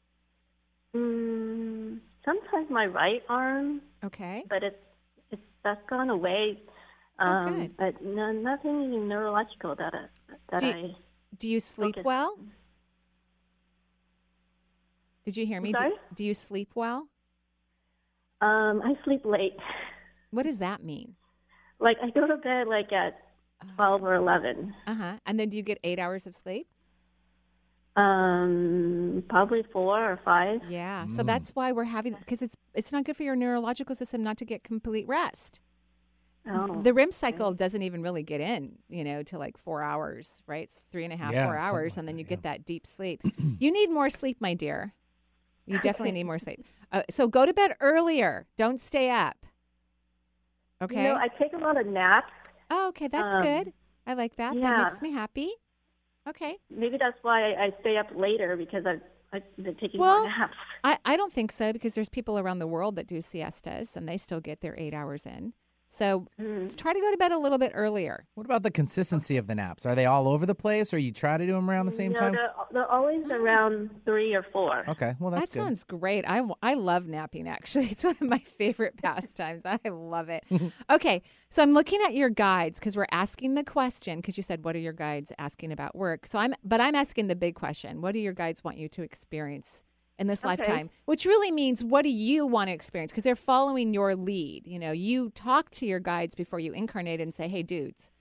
[0.95, 4.43] Mm, sometimes my right arm, Okay.
[4.49, 4.77] but it's
[5.31, 6.61] it's that's gone away.
[7.19, 7.77] Oh, Um, good.
[7.77, 10.05] But no, nothing neurological that I,
[10.51, 10.95] that Do- I.
[11.39, 12.37] Do you sleep focus- well?
[15.25, 15.71] Did you hear me?
[15.73, 15.91] Do, Sorry?
[16.15, 17.07] do you sleep well?
[18.39, 19.57] Um, I sleep late.
[20.29, 21.15] What does that mean?
[21.79, 23.19] Like I go to bed like at
[23.75, 24.73] twelve or eleven.
[24.85, 25.13] Uh huh.
[25.25, 26.67] And then do you get eight hours of sleep?
[27.95, 30.61] Um, probably four or five.
[30.69, 31.07] Yeah.
[31.07, 31.25] So Mm.
[31.25, 34.45] that's why we're having because it's it's not good for your neurological system not to
[34.45, 35.61] get complete rest.
[36.49, 36.79] Oh.
[36.81, 40.63] The REM cycle doesn't even really get in, you know, to like four hours, right?
[40.63, 42.29] It's three and a half, Yeah, four something hours, like and then that, you yeah.
[42.29, 43.21] get that deep sleep.
[43.59, 44.93] you need more sleep, my dear.
[45.65, 46.63] You definitely need more sleep.
[46.89, 48.47] Uh, so go to bed earlier.
[48.57, 49.45] Don't stay up.
[50.81, 50.95] Okay.
[51.03, 52.31] You know, I take a lot of naps.
[52.69, 53.73] Oh, okay, that's Um, good.
[54.05, 54.61] I like that.
[54.61, 55.55] That makes me happy.
[56.27, 56.59] Okay.
[56.69, 59.01] Maybe that's why I, I stay up later because I've
[59.33, 60.55] I've been taking Well, more naps.
[60.83, 64.07] I, I don't think so because there's people around the world that do siestas and
[64.07, 65.53] they still get their eight hours in.
[65.87, 66.75] So Mm.
[66.75, 68.25] try to go to bed a little bit earlier.
[68.35, 69.85] What about the consistency of the naps?
[69.85, 72.11] Are they all over the place, or you try to do them around the same
[72.11, 72.33] no, time?
[72.33, 74.83] They're, they're always around three or four.
[74.87, 75.65] Okay, well that's that good.
[75.65, 76.25] sounds great.
[76.27, 77.87] I I love napping, actually.
[77.97, 79.63] It's one of my favorite pastimes.
[79.65, 80.43] I love it.
[80.89, 84.63] okay, so I'm looking at your guides because we're asking the question because you said,
[84.65, 86.27] What are your guides asking about work?
[86.27, 89.01] So I'm, but I'm asking the big question What do your guides want you to
[89.01, 89.83] experience
[90.19, 90.49] in this Okay.
[90.49, 90.89] lifetime?
[91.05, 93.11] Which really means, What do you want to experience?
[93.11, 94.67] Because they're following your lead.
[94.67, 98.11] You know, you talk to your guides before you incarnate and say, Hey, dudes,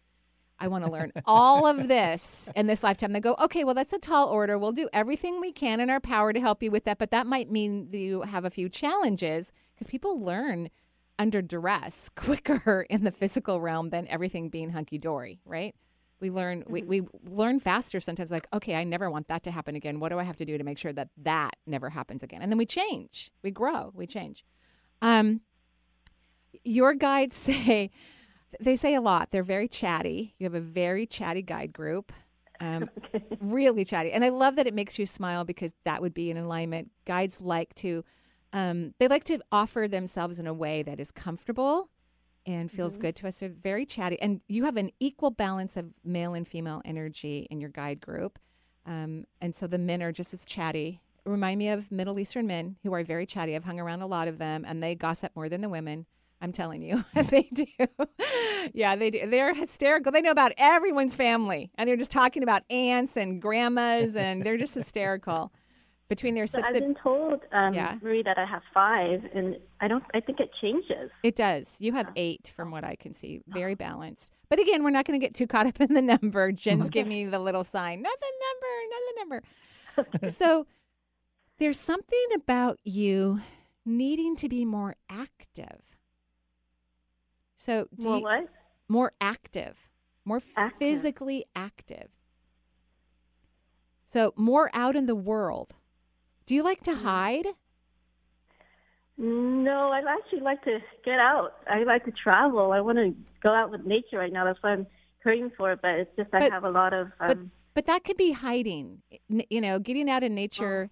[0.58, 3.12] I want to learn all of this in this lifetime.
[3.12, 4.56] They go, okay, well, that's a tall order.
[4.58, 6.96] We'll do everything we can in our power to help you with that.
[6.98, 10.70] But that might mean that you have a few challenges because people learn
[11.18, 15.74] under duress quicker in the physical realm than everything being hunky dory, right?
[16.20, 19.76] We learn we, we learn faster sometimes like, okay, I never want that to happen
[19.76, 20.00] again.
[20.00, 22.42] What do I have to do to make sure that that never happens again?
[22.42, 23.30] And then we change.
[23.42, 24.44] We grow, we change.
[25.02, 25.42] Um,
[26.64, 27.90] your guides say
[28.60, 29.30] they say a lot.
[29.30, 30.34] They're very chatty.
[30.38, 32.12] You have a very chatty guide group.
[32.58, 32.88] Um,
[33.40, 36.38] really chatty, and I love that it makes you smile because that would be in
[36.38, 36.90] alignment.
[37.04, 38.02] Guides like to,
[38.54, 41.90] um, they like to offer themselves in a way that is comfortable
[42.46, 43.40] and feels good to us.
[43.40, 47.60] They're very chatty, and you have an equal balance of male and female energy in
[47.60, 48.38] your guide group.
[48.86, 51.00] Um, and so the men are just as chatty.
[51.24, 53.56] Remind me of Middle Eastern men who are very chatty.
[53.56, 56.06] I've hung around a lot of them, and they gossip more than the women.
[56.40, 57.66] I'm telling you, they do.
[58.72, 59.28] yeah, they do.
[59.28, 60.12] They're hysterical.
[60.12, 64.56] They know about everyone's family, and they're just talking about aunts and grandmas, and they're
[64.58, 65.52] just hysterical.
[66.08, 67.96] Between their So I've been told, um, Yeah.
[68.00, 70.04] Marie, that I have five, and I don't.
[70.14, 71.10] I think it changes.
[71.24, 71.76] It does.
[71.80, 73.40] You have eight from what I can see.
[73.48, 74.30] Very balanced.
[74.48, 76.52] But again, we're not going to get too caught up in the number.
[76.64, 78.02] Jen's giving me the little sign.
[78.02, 79.40] Not the number,
[80.04, 80.32] not the number.
[80.32, 80.66] so
[81.58, 83.40] there's something about you
[83.84, 85.96] needing to be more active.
[87.56, 88.48] So do More you- what?
[88.88, 89.88] more active,
[90.24, 90.78] more Active.
[90.78, 92.10] physically active.
[94.06, 95.74] So more out in the world.
[96.46, 97.04] Do you like to Mm-hmm.
[97.04, 97.46] hide?
[99.18, 101.54] No, I actually like to get out.
[101.68, 102.72] I like to travel.
[102.72, 104.44] I want to go out with nature right now.
[104.44, 104.86] That's what I'm
[105.22, 105.74] craving for.
[105.76, 107.06] But it's just I have a lot of.
[107.18, 107.38] Um, but
[107.74, 109.02] but that could be hiding
[109.50, 110.90] you know getting out in nature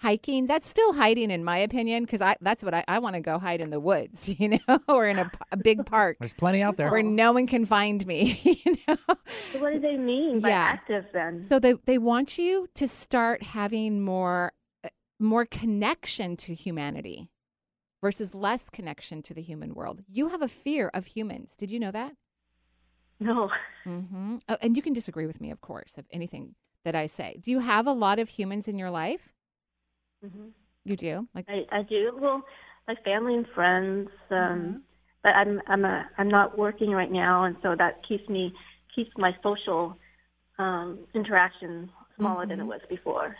[0.00, 3.20] hiking that's still hiding in my opinion because i that's what i, I want to
[3.20, 6.76] go hide in the woods you know or in a big park There's plenty out
[6.76, 6.90] there.
[6.90, 8.96] where no one can find me you know
[9.52, 10.64] so what do they mean by Yeah.
[10.72, 11.46] active then?
[11.48, 14.52] so they, they want you to start having more
[15.18, 17.30] more connection to humanity
[18.00, 21.80] versus less connection to the human world you have a fear of humans did you
[21.80, 22.12] know that
[23.20, 23.50] no.
[23.84, 26.54] hmm Oh, and you can disagree with me, of course, of anything
[26.84, 27.38] that I say.
[27.42, 29.32] Do you have a lot of humans in your life?
[30.22, 30.48] hmm
[30.84, 32.12] You do, like I, I do.
[32.20, 32.42] Well,
[32.86, 34.08] like family and friends.
[34.30, 34.76] Um, Mm-hmm.
[35.24, 38.52] But I'm I'm a I'm not working right now, and so that keeps me
[38.94, 39.98] keeps my social
[40.58, 42.68] um, interaction smaller than it Mm-hmm.
[42.68, 43.34] was before.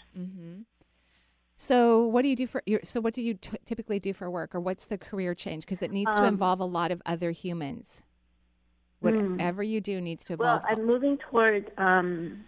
[1.61, 2.63] So, what do you do for?
[2.67, 5.65] Your, so, what do you t- typically do for work, or what's the career change?
[5.65, 8.01] Because it needs to Um, involve a lot of other humans.
[9.03, 9.07] Hmm.
[9.33, 10.71] Whatever you do needs to Well, involve.
[10.79, 12.45] I'm moving toward um,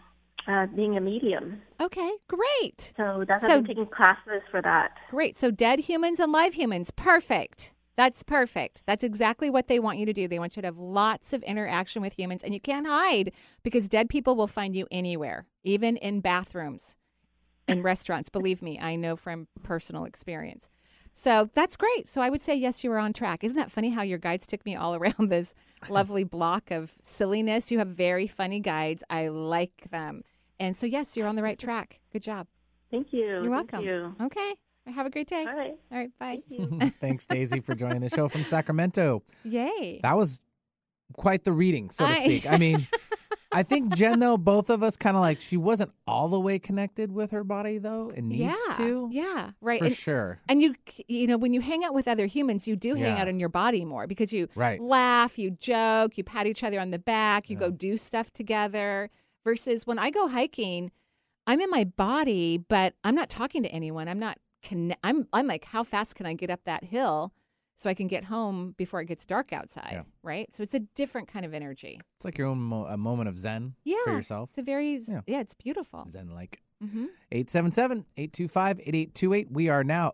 [0.47, 1.61] uh, being a medium.
[1.81, 4.93] okay, great, So that's So- I'm taking classes for that.
[5.11, 5.37] great.
[5.37, 7.73] So, dead humans and live humans, perfect.
[7.97, 8.81] That's perfect.
[8.87, 10.27] That's exactly what they want you to do.
[10.29, 13.33] They want you to have lots of interaction with humans, and you can't hide
[13.65, 16.97] because dead people will find you anywhere, even in bathrooms,
[17.71, 18.29] in restaurants.
[18.29, 20.69] Believe me, I know from personal experience.
[21.13, 22.09] So that's great.
[22.09, 23.43] So I would say, yes, you were on track.
[23.43, 25.55] Isn't that funny how your guides took me all around this
[25.89, 27.71] lovely block of silliness?
[27.71, 29.03] You have very funny guides.
[29.11, 30.23] I like them.
[30.59, 32.01] And so, yes, you're on the right track.
[32.13, 32.47] Good job.
[32.91, 33.21] Thank you.
[33.27, 33.81] You're Thank welcome.
[33.85, 34.15] you.
[34.23, 34.55] Okay.
[34.87, 35.45] Have a great day.
[35.47, 35.75] All right.
[35.93, 36.11] All right.
[36.19, 36.41] Bye.
[36.49, 36.97] Thank.
[37.01, 39.23] Thanks, Daisy, for joining the show from Sacramento.
[39.45, 40.01] Yay.
[40.03, 40.41] That was
[41.17, 42.47] quite the reading, so to I- speak.
[42.51, 42.89] I mean,
[43.53, 46.59] I think Jen, though, both of us kind of like she wasn't all the way
[46.59, 48.75] connected with her body, though, and needs yeah.
[48.77, 49.09] to.
[49.13, 49.51] Yeah.
[49.61, 49.81] Right.
[49.81, 50.39] For and, sure.
[50.49, 50.75] and you,
[51.09, 53.23] you know, when you hang out with other humans, you do hang Yeah.
[53.23, 54.81] out in your body more because you Right.
[54.81, 57.67] laugh, you joke, you pat each other on the back, you Yeah.
[57.67, 59.11] go do stuff together.
[59.43, 60.91] Versus when I go hiking,
[61.47, 64.07] I'm in my body, but I'm not talking to anyone.
[64.07, 64.39] I'm not.
[64.63, 65.27] Conne- I'm.
[65.33, 67.33] I'm like, how fast can I get up that hill
[67.81, 69.89] so I can get home before it gets dark outside?
[69.93, 70.03] Yeah.
[70.23, 70.55] Right.
[70.55, 71.99] So it's a different kind of energy.
[72.17, 73.97] It's like your own mo- a moment of zen Yeah.
[74.05, 74.51] for yourself.
[74.51, 74.99] It's a very.
[75.09, 75.21] Yeah.
[75.27, 75.41] Yeah.
[75.41, 76.07] it's beautiful.
[76.13, 76.61] Zen like.
[76.83, 79.51] hmm 877 825 8828.
[79.51, 80.13] We are now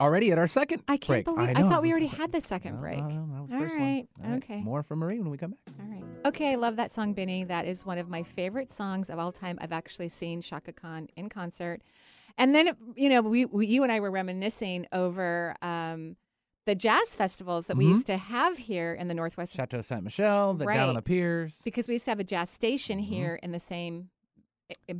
[0.00, 1.24] already at our second I can't break.
[1.26, 1.48] believe.
[1.56, 2.98] I, know, thought we already had the second No, break.
[2.98, 4.26] No, no, that was the All first right, one.
[4.26, 4.42] All right.
[4.44, 4.60] okay.
[4.62, 5.74] More from Marie when we come back.
[5.80, 6.04] All right.
[6.26, 7.44] Okay, I love that song, Benny.
[7.44, 9.58] That is one of my favorite songs of all time.
[9.60, 11.80] I've actually seen Chaka Khan in concert.
[12.38, 16.16] And then, you know, we, we you and I were reminiscing over um,
[16.70, 17.88] the jazz festivals that we Mhm.
[17.88, 20.76] used to have here in the Northwest Chateau Saint Michelle, the right.
[20.76, 21.60] down on the piers.
[21.64, 24.10] because we used to have a jazz station here in the same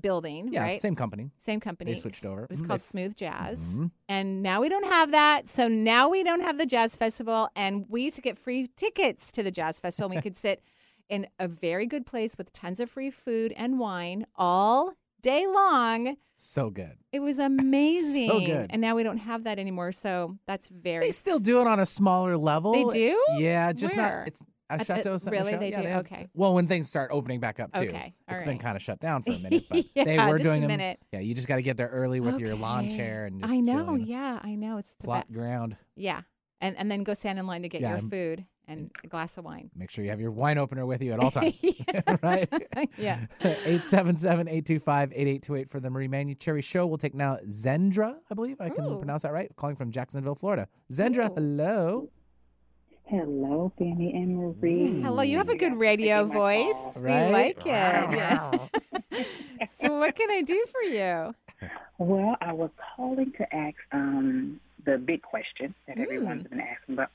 [0.01, 0.55] building, Mm-hmm.
[0.55, 0.81] Yeah, right?
[0.81, 1.31] same company.
[1.39, 1.95] Same company.
[1.95, 2.43] They switched over.
[2.43, 2.67] It was Mhm.
[2.67, 3.77] called Smooth Jazz.
[3.77, 3.91] Mhm.
[4.09, 5.47] And now we don't have that.
[5.49, 7.49] So now we don't have the Jazz Festival.
[7.55, 10.11] And we used to get free tickets to the Jazz Festival.
[10.11, 10.61] And we could sit
[11.09, 16.17] in a very good place with tons of free food and wine all day long.
[16.37, 16.97] So good.
[17.13, 17.39] It was
[17.71, 18.29] amazing.
[18.31, 18.69] so good.
[18.71, 19.93] And now we don't have that anymore.
[19.93, 21.07] So that's very.
[21.07, 22.73] They still do it on a smaller level.
[22.73, 23.25] They do?
[23.39, 24.19] Yeah, just Where?
[24.21, 24.29] not.
[24.29, 25.45] It's At- a Chateau at- Saint really?
[25.45, 25.61] Michelle.
[25.61, 25.89] They yeah, do?
[25.89, 26.29] have- Okay.
[26.35, 27.89] Well, when things start opening back up too.
[27.89, 30.39] Okay, all It's been kind of shut down for a minute, but Yeah, they were
[30.39, 30.69] just a doing them.
[30.69, 30.99] minute.
[31.13, 32.97] Yeah, you just got to get there early with your lawn Okay.
[32.97, 33.85] chair and just I know.
[33.85, 34.79] chill in the Yeah, I know.
[34.79, 35.77] It's the plot ground.
[35.97, 36.23] Yeah.
[36.63, 38.45] And, and then go stand in line to get Yeah, your food.
[38.71, 39.69] And a glass of wine.
[39.75, 41.61] Make sure you have your wine opener with you at all times.
[42.23, 42.49] Right?
[42.97, 43.27] Yeah.
[43.43, 46.87] 877-825-8828 for the Marie Manuchehri Show.
[46.87, 48.61] We'll take now Zendra, I believe.
[48.61, 48.99] I can Ooh.
[48.99, 49.51] pronounce that right.
[49.57, 50.69] Calling from Jacksonville, Florida.
[50.93, 51.35] Zendra, Ooh.
[51.35, 52.11] hello.
[53.07, 55.03] Hello, Fanny and Marie.
[55.03, 56.73] Hello, you have a good radio voice.
[56.73, 56.93] call.
[56.97, 57.27] Right?
[57.27, 57.67] We like it.
[57.67, 58.53] Yeah.
[59.81, 61.35] so what can I do for you?
[61.99, 66.03] Well, I was calling to ask um, the big question that Mm.
[66.05, 67.11] everyone's been asking, but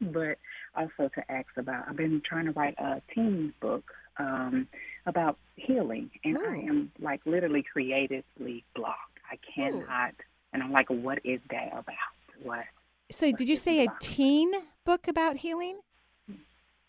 [0.00, 0.38] but
[0.74, 1.84] also to ask about.
[1.88, 3.84] I've been trying to write a teen book
[4.18, 4.68] um,
[5.06, 9.18] about healing, and I am like literally creatively blocked.
[9.30, 10.14] I cannot,
[10.52, 11.94] and I'm like, what is that about?
[12.42, 12.64] What?
[13.10, 14.52] So did you say a teen
[14.84, 15.80] book about healing?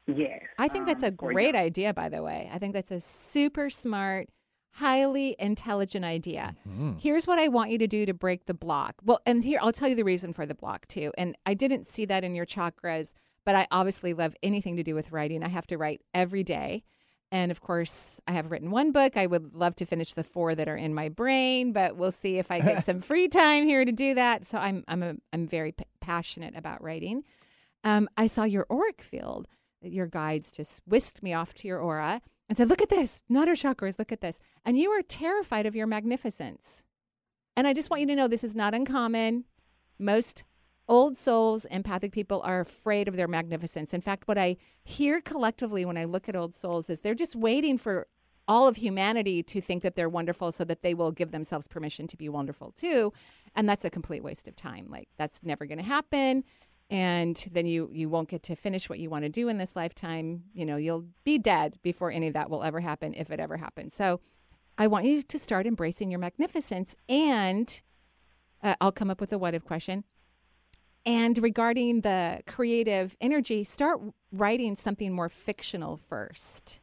[0.07, 0.41] Yes.
[0.57, 2.49] I think that's um, a great young- idea, by the way.
[2.51, 4.29] I think that's a super smart,
[4.73, 6.55] highly intelligent idea.
[6.67, 6.99] Mm.
[6.99, 8.95] Here's what I want you to do to break the block.
[9.03, 11.11] Well, and here I'll tell you the reason for the block too.
[11.17, 13.13] And I didn't see that in your chakras,
[13.45, 15.43] but I obviously love anything to do with writing.
[15.43, 16.83] I have to write every day.
[17.31, 19.15] And of course, I have written one book.
[19.15, 22.37] I would love to finish the four that are in my brain, but we'll see
[22.37, 24.45] if I get some free time here to do that.
[24.45, 27.23] So I'm I'm a, I'm very p- passionate about writing.
[27.83, 29.47] Um, I saw your auric field.
[29.81, 33.47] Your guides just whisked me off to your aura and said, "Look at this, not
[33.47, 33.97] our chakras.
[33.97, 36.83] Look at this." And you were terrified of your magnificence.
[37.55, 39.45] And I just want you to know this is not uncommon.
[39.97, 40.43] Most
[40.88, 43.93] old souls, empathic people are afraid of their magnificence.
[43.93, 47.36] In fact, what I hear collectively when I look at old souls is they're just
[47.36, 48.07] waiting for
[48.47, 52.07] all of humanity to think that they're wonderful so that they will give themselves permission
[52.07, 53.13] to be wonderful too.
[53.55, 54.88] And that's a complete waste of time.
[54.89, 56.43] Like that's never going to happen.
[56.89, 59.75] And then you you won't get to finish what you want to do in this
[59.75, 60.43] lifetime.
[60.53, 63.57] You know, you'll be dead before any of that will ever happen if it ever
[63.57, 63.93] happens.
[63.93, 64.19] So
[64.77, 67.82] I want you to start embracing your magnificence and
[68.63, 70.03] uh, I'll come up with a what if question.
[71.06, 76.80] And regarding the creative energy, start writing something more fictional first.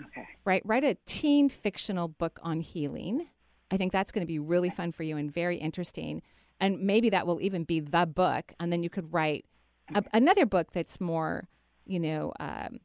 [0.00, 0.26] Okay.
[0.44, 0.62] Right?
[0.64, 3.28] Write a teen fictional book on healing.
[3.70, 6.22] I think that's going to be really fun for you and very interesting.
[6.60, 8.52] And maybe that will even be the book.
[8.60, 9.46] And then you could write
[9.94, 11.48] a, another book that's more,
[11.86, 12.78] you know, um,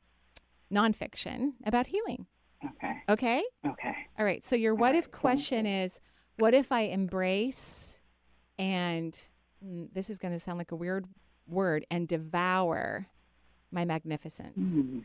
[0.71, 2.25] nonfiction about healing.
[2.65, 2.93] Okay.
[3.07, 3.43] Okay?
[3.65, 3.95] Okay.
[4.17, 4.43] All right.
[4.43, 5.99] So your what if question is
[6.37, 7.99] what if I embrace
[8.57, 9.17] and
[9.61, 11.05] this is going to sound like a weird
[11.47, 13.07] word and devour
[13.71, 14.63] my magnificence?
[14.63, 15.03] Mm.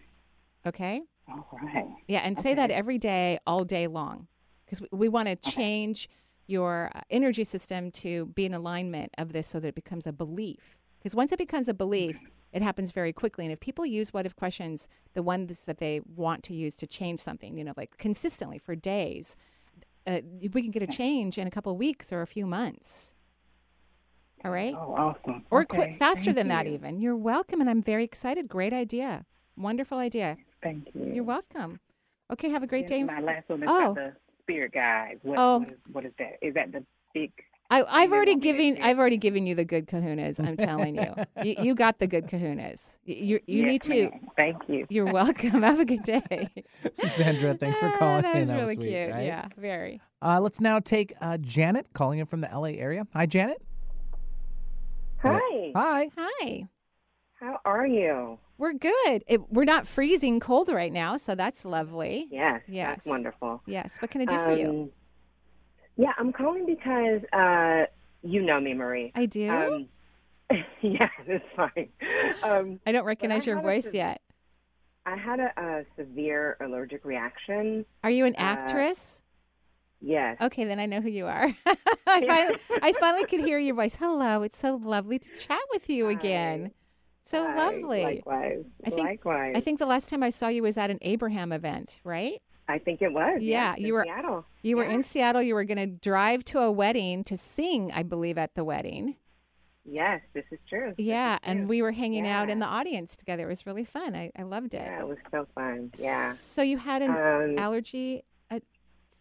[0.67, 1.03] Okay?
[1.29, 1.87] All right.
[2.09, 4.29] Yeah, and say that every day, all day long,
[4.65, 6.09] because we, we want to change
[6.47, 10.13] your uh, energy system to be in alignment of this so that it becomes a
[10.13, 10.79] belief.
[10.99, 12.19] Because once it becomes a belief,
[12.53, 13.45] it happens very quickly.
[13.45, 16.87] And if people use what if questions, the ones that they want to use to
[16.87, 19.37] change something, you know, like consistently for days,
[20.07, 20.21] uh,
[20.53, 23.14] we can get a change in a couple of weeks or a few months.
[24.45, 24.75] All right?
[24.77, 25.45] Oh, awesome.
[25.51, 25.77] Or okay.
[25.77, 27.01] quit faster Thank than that, even.
[27.01, 27.61] You're welcome.
[27.61, 28.49] And I'm very excited.
[28.49, 29.25] Great idea.
[29.57, 30.37] Wonderful idea.
[30.63, 31.13] Thank you.
[31.15, 31.81] You're welcome.
[32.33, 33.03] Okay, have a great day.
[33.05, 33.93] My last one is Oh.
[33.93, 35.21] about the spirit guide.
[35.23, 35.59] What, Oh.
[35.59, 36.39] what, is, what is that?
[36.43, 36.85] Is that the
[37.15, 37.33] big?
[37.71, 38.83] I, I've already want me to given.
[38.83, 40.39] I've already given you the good kahunas.
[40.39, 42.99] I'm telling you, you, you got the good kahunas.
[43.05, 44.03] You you, you Yes, need to.
[44.11, 44.21] ma'am.
[44.37, 44.87] Thank you.
[44.91, 45.63] You're welcome.
[45.63, 46.51] Have a good day.
[47.17, 48.41] Sandra, thanks for Ah, calling That in.
[48.41, 49.11] was That was really sweet, cute.
[49.13, 49.25] right?
[49.27, 50.01] Yeah, very.
[50.21, 53.07] Uh, let's now take uh, Janet calling in from the LA area.
[53.15, 53.63] Hi, Janet.
[55.25, 55.73] Hi.
[55.75, 56.11] Hi.
[56.17, 56.69] Hi.
[57.41, 58.39] How are you?
[58.59, 59.25] We're good.
[59.27, 62.29] It, we're not freezing cold right now, so that's lovely.
[62.31, 62.63] Yes.
[62.69, 62.89] Yes.
[62.97, 63.63] That's wonderful.
[63.67, 63.97] Yes.
[64.01, 64.69] What can I do for you?
[64.69, 64.91] Um,
[65.97, 67.87] Yeah, I'm calling because uh,
[68.23, 69.13] you know me, Marie.
[69.15, 69.51] I do.
[69.51, 69.89] Um,
[70.83, 71.89] yeah, that's fine.
[72.43, 74.21] Um, I don't recognize I your voice sev- yet.
[75.07, 77.85] I had a, a severe allergic reaction.
[78.03, 79.21] Are you an uh, actress?
[80.01, 80.37] Yes.
[80.41, 81.53] Okay, then I know who you are.
[82.07, 83.97] I, finally, I finally could hear your voice.
[83.97, 86.73] Hello, it's so lovely to chat with you again.
[87.25, 88.03] So Hi, lovely.
[88.05, 88.65] Likewise.
[88.87, 89.53] I think likewise.
[89.57, 92.43] I think the last time I saw you was at an Abraham event, right?
[92.69, 93.39] I think it was.
[93.41, 94.47] Yeah, you in were Seattle.
[94.63, 95.43] you were in Seattle.
[95.43, 99.17] You were going to drive to a wedding to sing, I believe, at the wedding.
[99.87, 100.95] Yes, this is true.
[100.97, 101.67] This Yeah, is and true.
[101.69, 103.45] we were hanging out in the audience together.
[103.45, 104.15] It was really fun.
[104.17, 104.83] I, I loved it.
[104.83, 105.91] Yeah, it was so fun.
[105.99, 106.33] Yeah.
[106.35, 108.23] So you had an Um, allergy.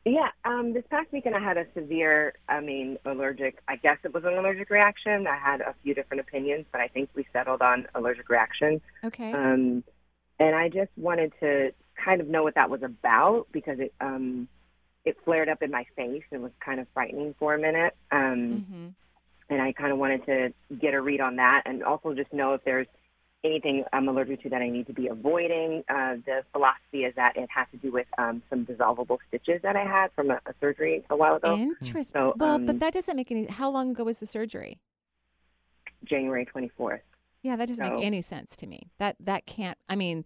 [0.06, 4.14] Yeah, um, this past weekend I had a severe, I mean, allergic, I guess it
[4.14, 5.28] was an allergic reaction.
[5.28, 8.82] I had a few different opinions, but I think we settled on allergic reaction.
[9.04, 9.32] Okay.
[9.32, 9.84] Um,
[10.40, 14.50] and I just wanted to kind of know what that was about because it, um,
[15.06, 17.96] it flared up in my face and was kind of frightening for a minute.
[18.12, 18.88] Um, hmm
[19.50, 22.54] and I kind of wanted to get a read on that and also just know
[22.54, 22.88] if there's
[23.44, 25.84] anything I'm allergic to that I need to be avoiding.
[25.90, 29.76] Uh, the philosophy is that it has to do with um, some dissolvable stitches that
[29.76, 32.14] I had from a, a surgery a while ago, Interesting.
[32.14, 33.46] So, well, um, but that doesn't make any.
[33.46, 34.80] How long ago was the surgery?
[36.06, 37.00] January 24th.
[37.42, 38.90] Yeah, that doesn't So- make any sense to me.
[38.98, 39.78] That that can't.
[39.90, 40.26] I mean,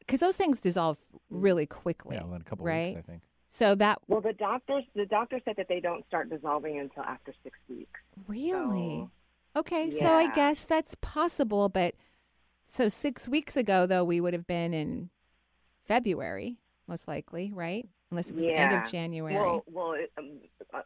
[0.00, 0.98] because those things dissolve
[1.30, 2.16] really quickly.
[2.16, 2.88] Yeah, well, in a couple right?
[2.88, 3.22] weeks, I think.
[3.48, 7.32] So that Well, the doctors the doctor said that they don't start dissolving until after
[7.42, 8.00] six weeks.
[8.28, 9.00] really.
[9.00, 9.10] So,
[9.56, 11.94] Okay, so I guess that's possible, but
[12.66, 15.08] so six weeks ago, though, we would have been in
[15.86, 17.88] February, most likely, right?
[18.10, 19.34] Unless it was the end of January.
[19.34, 20.40] Well, well, it, um,
[20.74, 20.82] uh,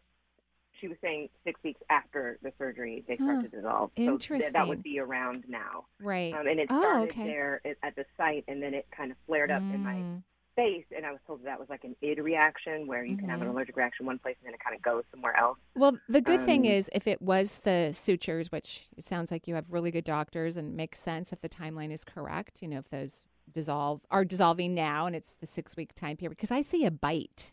[0.80, 3.42] she was saying six weeks after the surgery they start Huh.
[3.42, 3.90] to dissolve.
[3.96, 5.86] So th- that would be around now.
[5.98, 6.32] right.
[6.32, 7.24] Um, and it Oh, started okay.
[7.24, 10.22] there at, the site, and then it kind of flared up in my Mm.
[10.60, 13.40] Face, and I was told that was like an id reaction where you can have
[13.40, 13.52] an Mhm.
[13.52, 15.58] allergic reaction one place and then it kind of goes somewhere else.
[15.74, 19.48] Well, the good thing Um, is if it was the sutures, which it sounds like
[19.48, 22.78] you have really good doctors and makes sense if the timeline is correct, you know,
[22.78, 26.62] if those dissolve are dissolving now and it's the six week time period because I
[26.62, 27.52] see a bite.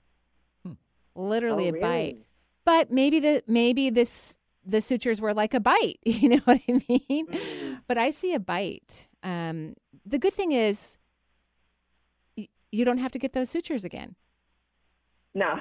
[1.16, 2.18] Literally Oh, a bite.
[2.66, 4.34] But maybe the maybe this
[4.66, 7.28] the sutures were like a bite, you know what I mean?
[7.28, 7.82] Mhm.
[7.88, 9.08] But I see a bite.
[9.24, 11.07] Um, the good thing is y-
[12.72, 14.16] you don't have to get those sutures again,
[15.34, 15.60] No,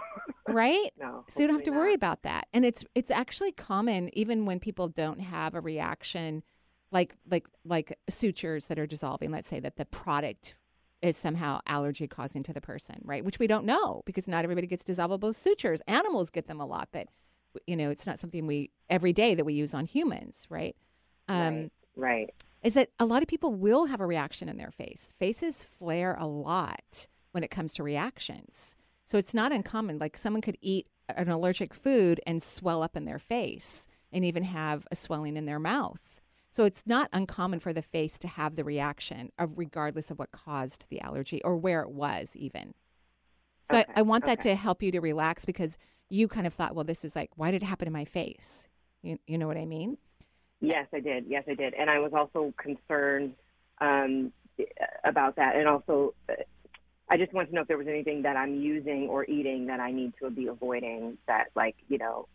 [0.48, 0.90] right?
[0.98, 1.24] no.
[1.28, 4.46] so you don't have to hopefully worry about that and it's it's actually common even
[4.46, 6.42] when people don't have a reaction
[6.92, 10.54] like like like sutures that are dissolving let's say that the product
[11.02, 14.66] is somehow allergy causing to the person right which we don't know because not everybody
[14.66, 17.06] gets dissolvable sutures animals get them a lot but
[17.66, 20.76] you know it's not something we every day that we use on humans right
[21.28, 22.34] um right, right.
[22.66, 25.10] Is that a lot of people will have a reaction in their face.
[25.20, 28.74] Faces flare a lot when it comes to reactions.
[29.04, 30.00] So it's not uncommon.
[30.00, 34.42] Like someone could eat an allergic food and swell up in their face and even
[34.42, 36.20] have a swelling in their mouth.
[36.50, 40.32] So it's not uncommon for the face to have the reaction of regardless of what
[40.32, 42.74] caused the allergy or where it was even.
[43.70, 44.50] So Okay, I, I want that okay.
[44.50, 47.52] to help you to relax because you kind of thought, well, this is like, why
[47.52, 48.66] did it happen to my face?
[49.02, 49.98] You, you know what I mean?
[50.60, 51.26] Yes, I did.
[51.28, 51.74] Yes, I did.
[51.74, 53.34] And I was also concerned
[53.80, 54.32] um,
[55.04, 55.56] about that.
[55.56, 56.34] And also, uh,
[57.08, 59.80] I just want to know if there was anything that I'm using or eating that
[59.80, 62.26] I need to be avoiding that, like, you know,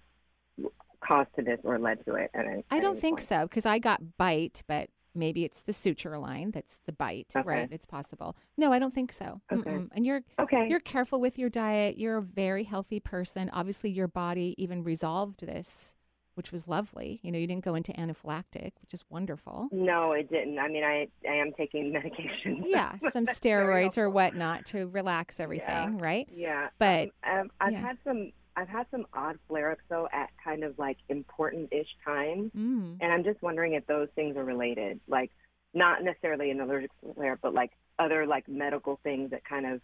[1.06, 2.32] caused to this or led to it.
[2.34, 3.28] Any, I don't think point.
[3.28, 7.46] so because I got bite, but maybe it's the suture line that's the bite, Okay.
[7.46, 7.68] right?
[7.72, 8.38] It's possible.
[8.56, 9.42] No, I don't think so.
[9.52, 9.70] Okay.
[9.70, 9.90] Mm-mm.
[9.94, 10.68] And you're Okay.
[10.70, 11.98] you're careful with your diet.
[11.98, 13.50] You're a very healthy person.
[13.52, 15.96] Obviously, your body even resolved this,
[16.36, 17.20] which was lovely.
[17.24, 19.68] You know, you didn't go into anaphylactic, which is wonderful.
[19.72, 20.60] No, it didn't.
[20.60, 22.64] I mean, I I am taking medication.
[22.66, 26.28] Yeah, some steroids or whatnot to relax everything, right?
[26.34, 27.82] Yeah, But- um, um, I've yeah.
[27.82, 28.32] had some.
[28.58, 32.98] I've had some odd flare-ups though at kind of like important-ish times, Mm.
[33.00, 35.00] and I'm just wondering if those things are related.
[35.08, 35.32] Like,
[35.74, 39.80] not necessarily an allergic flare, but like other like medical things that kind of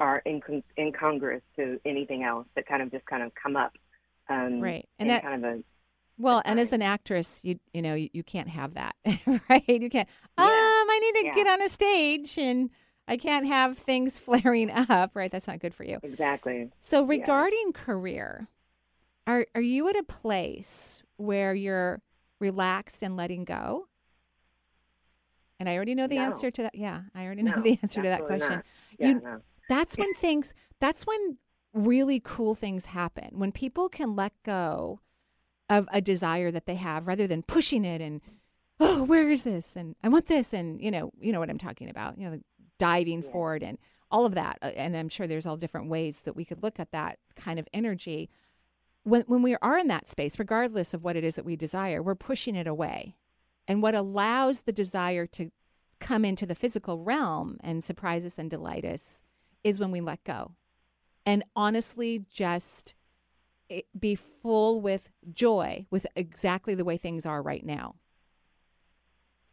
[0.00, 3.72] are incon- incongruous to anything else that kind of just kind of come up.
[4.28, 4.88] Um, Right.
[4.98, 5.62] And in that- kind of a
[6.18, 8.94] Well, and as an actress, you you know you, you can't have that,
[9.48, 9.64] right?
[9.68, 10.08] You can't.
[10.38, 10.44] Yeah.
[10.44, 11.34] Um, I need to Yeah.
[11.34, 12.70] get on a stage, and
[13.08, 15.30] I can't have things flaring up, right?
[15.30, 15.98] That's not good for you.
[16.02, 16.70] exactly.
[16.80, 18.48] So, regarding career,
[19.26, 22.02] are are you at a place where you're
[22.38, 23.88] relaxed and letting go?
[25.58, 26.22] And I already know the No.
[26.24, 26.74] answer to that.
[26.74, 28.62] Yeah, I already know No, the answer to that question.
[28.98, 29.40] Yeah, You- no.
[29.68, 30.54] That's when things.
[30.80, 31.38] That's when
[31.72, 33.30] really cool things happen.
[33.38, 35.00] When people can let go
[35.76, 38.20] of a desire that they have, rather than pushing it and
[38.80, 39.76] oh, where is this?
[39.76, 42.18] And I want this, and you know, you know what I'm talking about.
[42.18, 42.40] You know,
[42.78, 43.30] diving Yeah.
[43.32, 43.78] forward and
[44.10, 44.58] all of that.
[44.60, 47.58] Uh, And I'm sure there's all different ways that we could look at that kind
[47.58, 48.28] of energy.
[49.04, 52.02] When when we are in that space, regardless of what it is that we desire,
[52.02, 53.16] we're pushing it away.
[53.68, 55.50] And what allows the desire to
[56.00, 59.22] come into the physical realm and surprise us and delight us
[59.62, 60.56] is when we let go.
[61.24, 62.96] And honestly, just
[63.72, 67.94] Eh, be full with joy with exactly the way things are right now.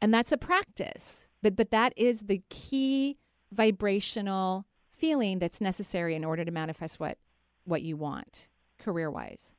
[0.02, 1.26] And that's a practice.
[1.42, 3.18] But but that is the key
[3.52, 7.18] vibrational feeling that's necessary in order to manifest what
[7.64, 8.48] what you want
[8.78, 9.54] career-wise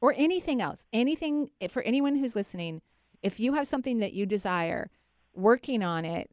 [0.00, 0.86] or anything else.
[0.92, 2.80] Anything eh, for anyone who's listening,
[3.22, 4.90] if you have something that you desire,
[5.34, 6.30] working on it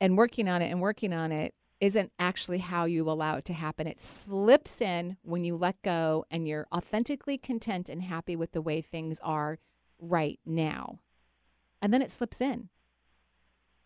[0.00, 3.52] and working on it and working on it isn't actually how you allow it to
[3.52, 3.88] happen.
[3.88, 8.62] It slips in when you let go and you're authentically content and happy with the
[8.62, 9.58] way things are
[9.98, 11.00] right now.
[11.82, 12.68] And then it slips in.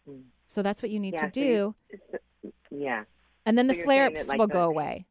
[0.06, 0.24] Mm.
[0.46, 1.74] So that's what you need Yeah, to so do.
[1.88, 2.20] it's-
[2.70, 3.04] Yeah.
[3.46, 5.06] And then so the flare ups like, will the- go away.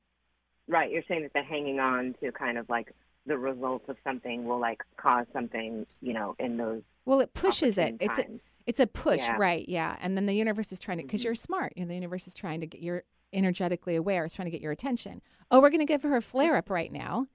[0.67, 0.91] Right.
[0.91, 2.93] You're saying that the hanging on to kind of like
[3.25, 7.79] the results of something will like cause something, you know, in those Well, it pushes
[7.79, 7.95] it.
[7.95, 8.41] opportune It's a, times.
[8.68, 9.38] It's a push, Yeah.
[9.38, 9.68] right?
[9.68, 9.95] Yeah.
[10.01, 11.26] And then the universe is trying to, because Mhm.
[11.26, 11.74] you're smart.
[11.76, 13.03] You know, the universe is trying to get you're
[13.34, 14.26] energetically aware.
[14.26, 15.22] It's trying to get your attention.
[15.51, 17.28] Oh, we're going to give her a flare up right now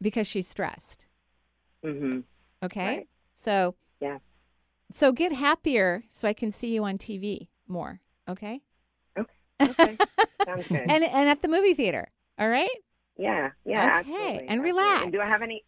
[0.00, 1.06] because she's stressed.
[1.84, 2.20] Mm-hmm.
[2.62, 2.86] Okay.
[2.98, 3.08] Right.
[3.34, 4.18] So Yeah.
[4.92, 8.00] So get happier so I can see you on TV more.
[8.28, 8.60] Okay.
[9.16, 9.96] Okay.
[10.44, 10.90] Sounds good.
[10.90, 12.08] And and at the movie theater.
[12.38, 12.68] All right.
[13.16, 14.48] yeah, yeah, Okay, absolutely.
[14.48, 15.02] and relax.
[15.04, 15.64] And do I have any?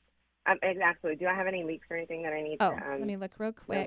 [0.46, 1.14] Um, exactly.
[1.16, 2.76] Do I have any leaks or anything that I need Oh, to?
[2.76, 3.86] Um, let me look real quick.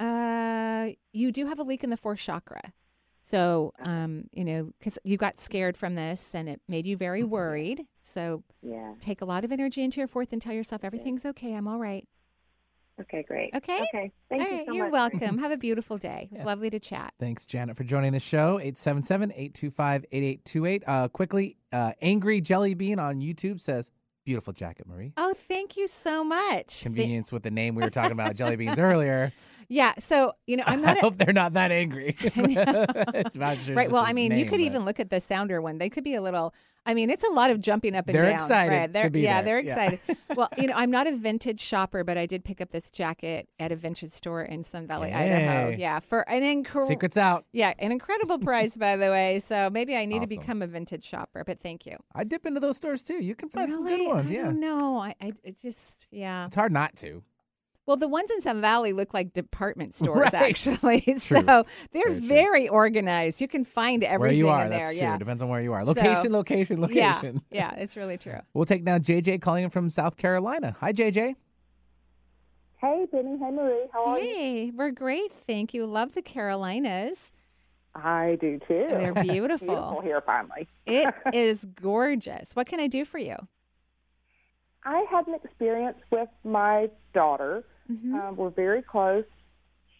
[0.00, 2.72] Uh, you do have a leak in the fourth chakra.
[3.22, 7.22] So, um, you know, because you got scared from this and it made you very
[7.24, 7.86] worried.
[8.02, 8.94] So, Yeah.
[9.00, 11.54] take a lot of energy into your fourth and tell yourself everything's okay.
[11.54, 12.06] I'm all right.
[13.00, 13.52] Okay, great.
[13.54, 13.80] Okay.
[13.92, 14.12] Okay.
[14.28, 15.12] Thank All you right, so you're much.
[15.12, 15.38] welcome.
[15.38, 16.24] have a beautiful day.
[16.30, 16.46] It was Yeah.
[16.46, 17.12] lovely to chat.
[17.18, 18.58] Thanks, Janet, for joining the show.
[18.60, 20.82] 877 825 8828.
[20.86, 23.90] Uh, quickly, uh, Angry Jelly Bean on YouTube says,
[24.24, 25.12] Beautiful jacket, Marie.
[25.18, 26.80] Oh, thank you so much.
[26.82, 29.32] Convenience with the name we were talking about, jelly beans, earlier.
[29.68, 29.94] Yeah.
[29.98, 30.98] So, you know, I'm not.
[30.98, 32.16] a- hope they're not that angry.
[32.20, 33.90] it's about right.
[33.90, 35.78] Well, I mean, you could but- even look at the sounder one.
[35.78, 36.54] They could be a little.
[36.86, 38.34] I mean, it's a lot of jumping up and They're down.
[38.34, 38.92] excited right?
[38.92, 39.62] They're, be yeah, there.
[39.62, 39.90] they're Yeah.
[39.90, 40.18] excited.
[40.36, 43.48] well, you know, I'm not a vintage shopper, but I did pick up this jacket
[43.58, 45.70] at a vintage store in Sun Valley, Idaho.
[45.70, 45.76] Hey.
[45.78, 46.86] Yeah, for an incredible.
[46.86, 47.46] Secrets out.
[47.52, 49.40] Yeah, an incredible price, by the way.
[49.40, 51.42] So maybe I need to become a vintage shopper.
[51.42, 51.96] But thank you.
[52.14, 53.14] I dip into those stores too.
[53.22, 54.30] You can find some good ones.
[54.30, 54.42] I yeah.
[54.42, 54.60] don't.
[54.98, 56.46] I, I it's just yeah.
[56.46, 57.22] It's hard not to.
[57.86, 60.34] Well, the ones in Sun Valley look like department stores, Right.
[60.34, 61.00] actually.
[61.20, 61.20] True.
[61.20, 63.40] So they're Very very organized.
[63.40, 64.84] You can find Where everything where you are, in there.
[64.84, 65.10] that's yeah.
[65.10, 65.18] true.
[65.18, 65.82] Depends on where you are.
[65.82, 67.42] So- Location, location, location.
[67.50, 68.38] Yeah, yeah, it's really true.
[68.54, 70.76] We'll take now JJ calling in from South Carolina.
[70.80, 71.34] Hi, JJ.
[72.78, 73.38] Hey, Benny.
[73.38, 73.86] Hey, Marie.
[73.92, 74.34] How are you?
[74.34, 75.32] Hey, we're great.
[75.46, 75.86] Thank you.
[75.86, 77.32] Love the Carolinas.
[77.94, 78.86] I do too.
[78.90, 79.68] They're beautiful.
[79.68, 80.68] Beautiful here, finally.
[80.86, 82.50] It is gorgeous.
[82.54, 83.36] What can I do for you?
[84.84, 87.64] I had an experience with my daughter.
[87.90, 88.14] Mm-hmm.
[88.14, 89.24] Um, we're very close.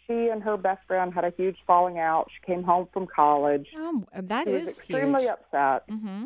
[0.07, 2.29] She and her best friend had a huge falling out.
[2.31, 3.69] She came home from college.
[3.77, 5.31] Oh, that she is was extremely huge.
[5.31, 5.89] upset.
[5.89, 6.25] Mm-hmm.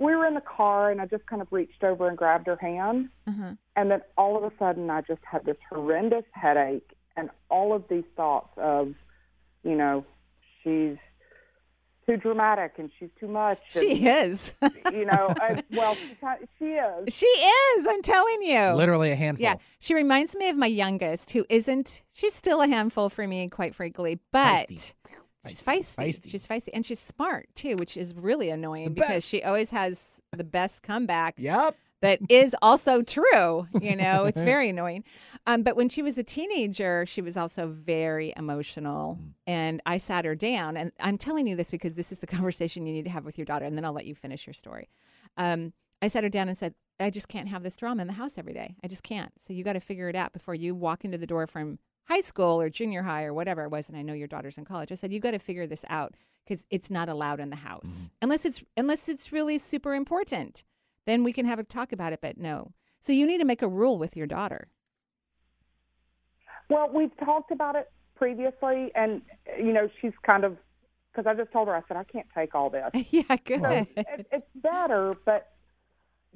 [0.00, 2.56] We were in the car, and I just kind of reached over and grabbed her
[2.56, 3.08] hand.
[3.26, 3.52] Uh-huh.
[3.76, 7.84] And then all of a sudden, I just had this horrendous headache and all of
[7.88, 8.94] these thoughts of,
[9.62, 10.04] you know,
[10.62, 10.96] she's
[12.06, 13.58] too dramatic and she's too much.
[13.68, 14.54] She is.
[14.92, 16.16] you know, and, well, she,
[16.58, 17.14] she is.
[17.14, 17.86] She is.
[17.88, 18.72] I'm telling you.
[18.74, 19.42] Literally a handful.
[19.42, 22.02] Yeah, she reminds me of my youngest, who isn't.
[22.12, 24.92] She's still a handful for me, quite frankly, but Feisty.
[25.46, 25.96] she's feisty.
[25.96, 26.30] Feisty.
[26.30, 29.28] She's feisty, and she's smart too, which is really annoying because best.
[29.28, 31.34] she always has the best comeback.
[31.38, 31.76] Yep.
[32.04, 33.66] That is also true.
[33.80, 35.04] You know, it's very annoying.
[35.46, 39.18] Um, but when she was a teenager, she was also very emotional.
[39.46, 42.86] And I sat her down, and I'm telling you this because this is the conversation
[42.86, 44.90] you need to have with your daughter, and then I'll let you finish your story.
[45.38, 48.14] Um, I sat her down and said, I just can't have this drama in the
[48.14, 48.76] house every day.
[48.84, 49.32] I just can't.
[49.46, 52.20] So you got to figure it out before you walk into the door from high
[52.20, 53.88] school or junior high or whatever it was.
[53.88, 54.92] And I know your daughter's in college.
[54.92, 56.14] I said, you got to figure this out
[56.46, 60.62] because it's not allowed in the house unless it's unless it's really super important.
[61.06, 62.20] Then we can have a talk about it.
[62.22, 62.72] But no.
[63.00, 64.68] So you need to make a rule with your daughter.
[66.70, 69.20] Well, we've talked about it previously, and,
[69.58, 70.56] you know, she's kind of,
[71.12, 72.90] because I just told her, I said, I can't take all this.
[73.10, 73.60] yeah, good.
[73.60, 75.52] So it, it's better, but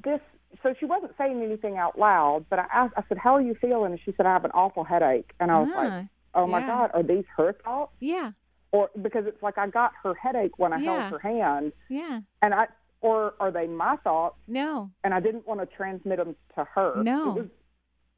[0.04, 0.20] this.
[0.62, 2.94] So she wasn't saying anything out loud, but I asked.
[2.96, 5.50] I said, "How are you feeling?" And she said, "I have an awful headache." And
[5.50, 6.66] I was Ah, like, "Oh my yeah.
[6.66, 8.32] God, are these her thoughts?" Yeah,
[8.72, 10.84] Or because it's like I got her headache when I Yeah.
[11.10, 12.20] held her hand, yeah.
[12.40, 12.66] and I.
[13.00, 14.36] Or are they my thoughts?
[14.46, 14.90] No.
[15.04, 17.02] And I didn't want to transmit them to her.
[17.02, 17.30] No.
[17.30, 17.48] it was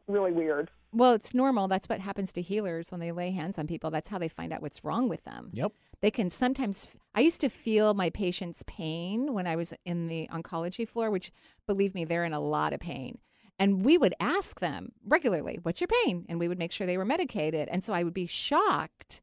[0.09, 0.71] really weird.
[0.93, 1.69] Well, it's normal.
[1.69, 3.91] That's what happens to healers when they lay hands on people.
[3.91, 5.51] That's how they find out what's wrong with them.
[5.53, 5.73] Yep.
[6.01, 6.89] They can sometimes.
[7.15, 11.31] I used to feel my patient's pain when I was in the oncology floor, which,
[11.67, 13.19] believe me, they're in a lot of pain.
[13.59, 16.25] And we would ask them regularly, What's your pain?
[16.29, 17.69] And we would make sure they were medicated.
[17.71, 19.21] And so I would be shocked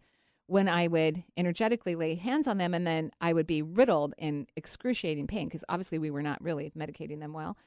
[0.48, 4.48] when I would energetically lay hands on them and then I would be riddled in
[4.56, 7.58] excruciating pain because obviously we were not really medicating them well.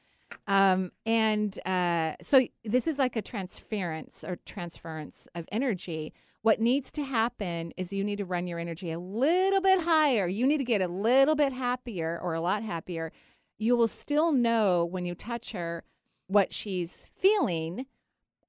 [0.47, 6.13] Um, and uh, so this is like a transference or transference of energy.
[6.41, 10.27] What needs to happen is you need to run your energy a little bit higher.
[10.27, 13.11] You need to get a little bit happier or a lot happier.
[13.59, 15.83] You will still know when you touch her
[16.25, 17.85] what she's feeling,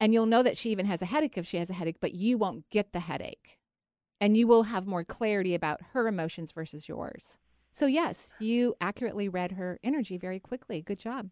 [0.00, 2.14] and you'll know that she even has a headache if she has a headache, but
[2.14, 3.58] you won't get the headache.
[4.22, 7.38] And you will have more clarity about her emotions versus yours.
[7.72, 10.80] So, yes, you accurately read her energy very quickly.
[10.80, 11.30] Good job.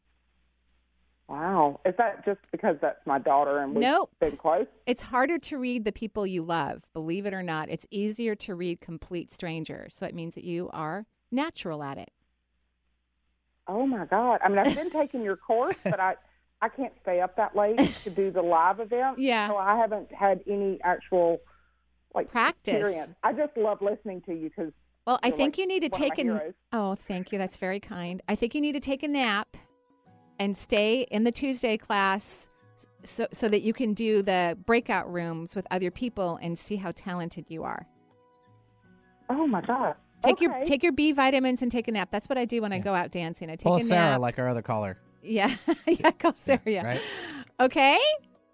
[1.28, 1.78] Wow.
[1.86, 4.10] Is that just because that's my daughter and we've Nope.
[4.18, 4.66] been close?
[4.86, 7.68] It's harder to read the people you love, believe it or not.
[7.68, 9.94] It's easier to read complete strangers.
[9.94, 12.10] So it means that you are natural at it.
[13.68, 14.40] Oh my God!
[14.42, 16.16] I mean, I've been taking your course, but I
[16.60, 19.18] I can't stay up that late to do the live event.
[19.20, 19.46] Yeah.
[19.46, 21.38] So I haven't had any actual
[22.14, 22.80] like Practice.
[22.80, 23.12] experience.
[23.22, 24.72] I just love listening to you because.
[25.06, 26.54] Well, I think like you need to take my an heroes.
[26.72, 27.38] Oh, thank you.
[27.38, 28.22] That's very kind.
[28.28, 29.56] I think you need to take a nap
[30.38, 32.48] and stay in the Tuesday class
[33.02, 36.92] so so that you can do the breakout rooms with other people and see how
[36.92, 37.86] talented you are.
[39.28, 39.94] Oh my god.
[40.22, 42.10] Take your take your B vitamins and take a nap.
[42.12, 43.48] That's what I do when I go out dancing.
[43.48, 44.20] I take Pull a a Sarah nap.
[44.20, 44.98] like our other caller.
[45.22, 45.54] yeah,
[45.86, 46.60] yeah, call Sarah.
[46.66, 46.84] Yeah.
[46.84, 47.00] Right?
[47.58, 47.98] Okay.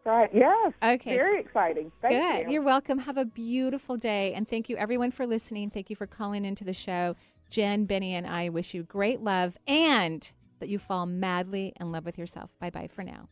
[0.07, 0.31] Right.
[0.33, 0.73] Yes.
[0.83, 1.17] Okay.
[1.17, 1.91] Very exciting.
[2.01, 2.47] Thank Good.
[2.47, 2.53] you.
[2.55, 2.99] You're welcome.
[3.01, 4.33] Have a beautiful day.
[4.35, 5.71] And thank you, everyone, for listening.
[5.71, 7.17] Thank you for calling into the show.
[7.51, 10.31] Jen, Benny, and I wish you great love and
[10.61, 12.51] that you fall madly in love with yourself.
[12.61, 13.29] Bye bye for now.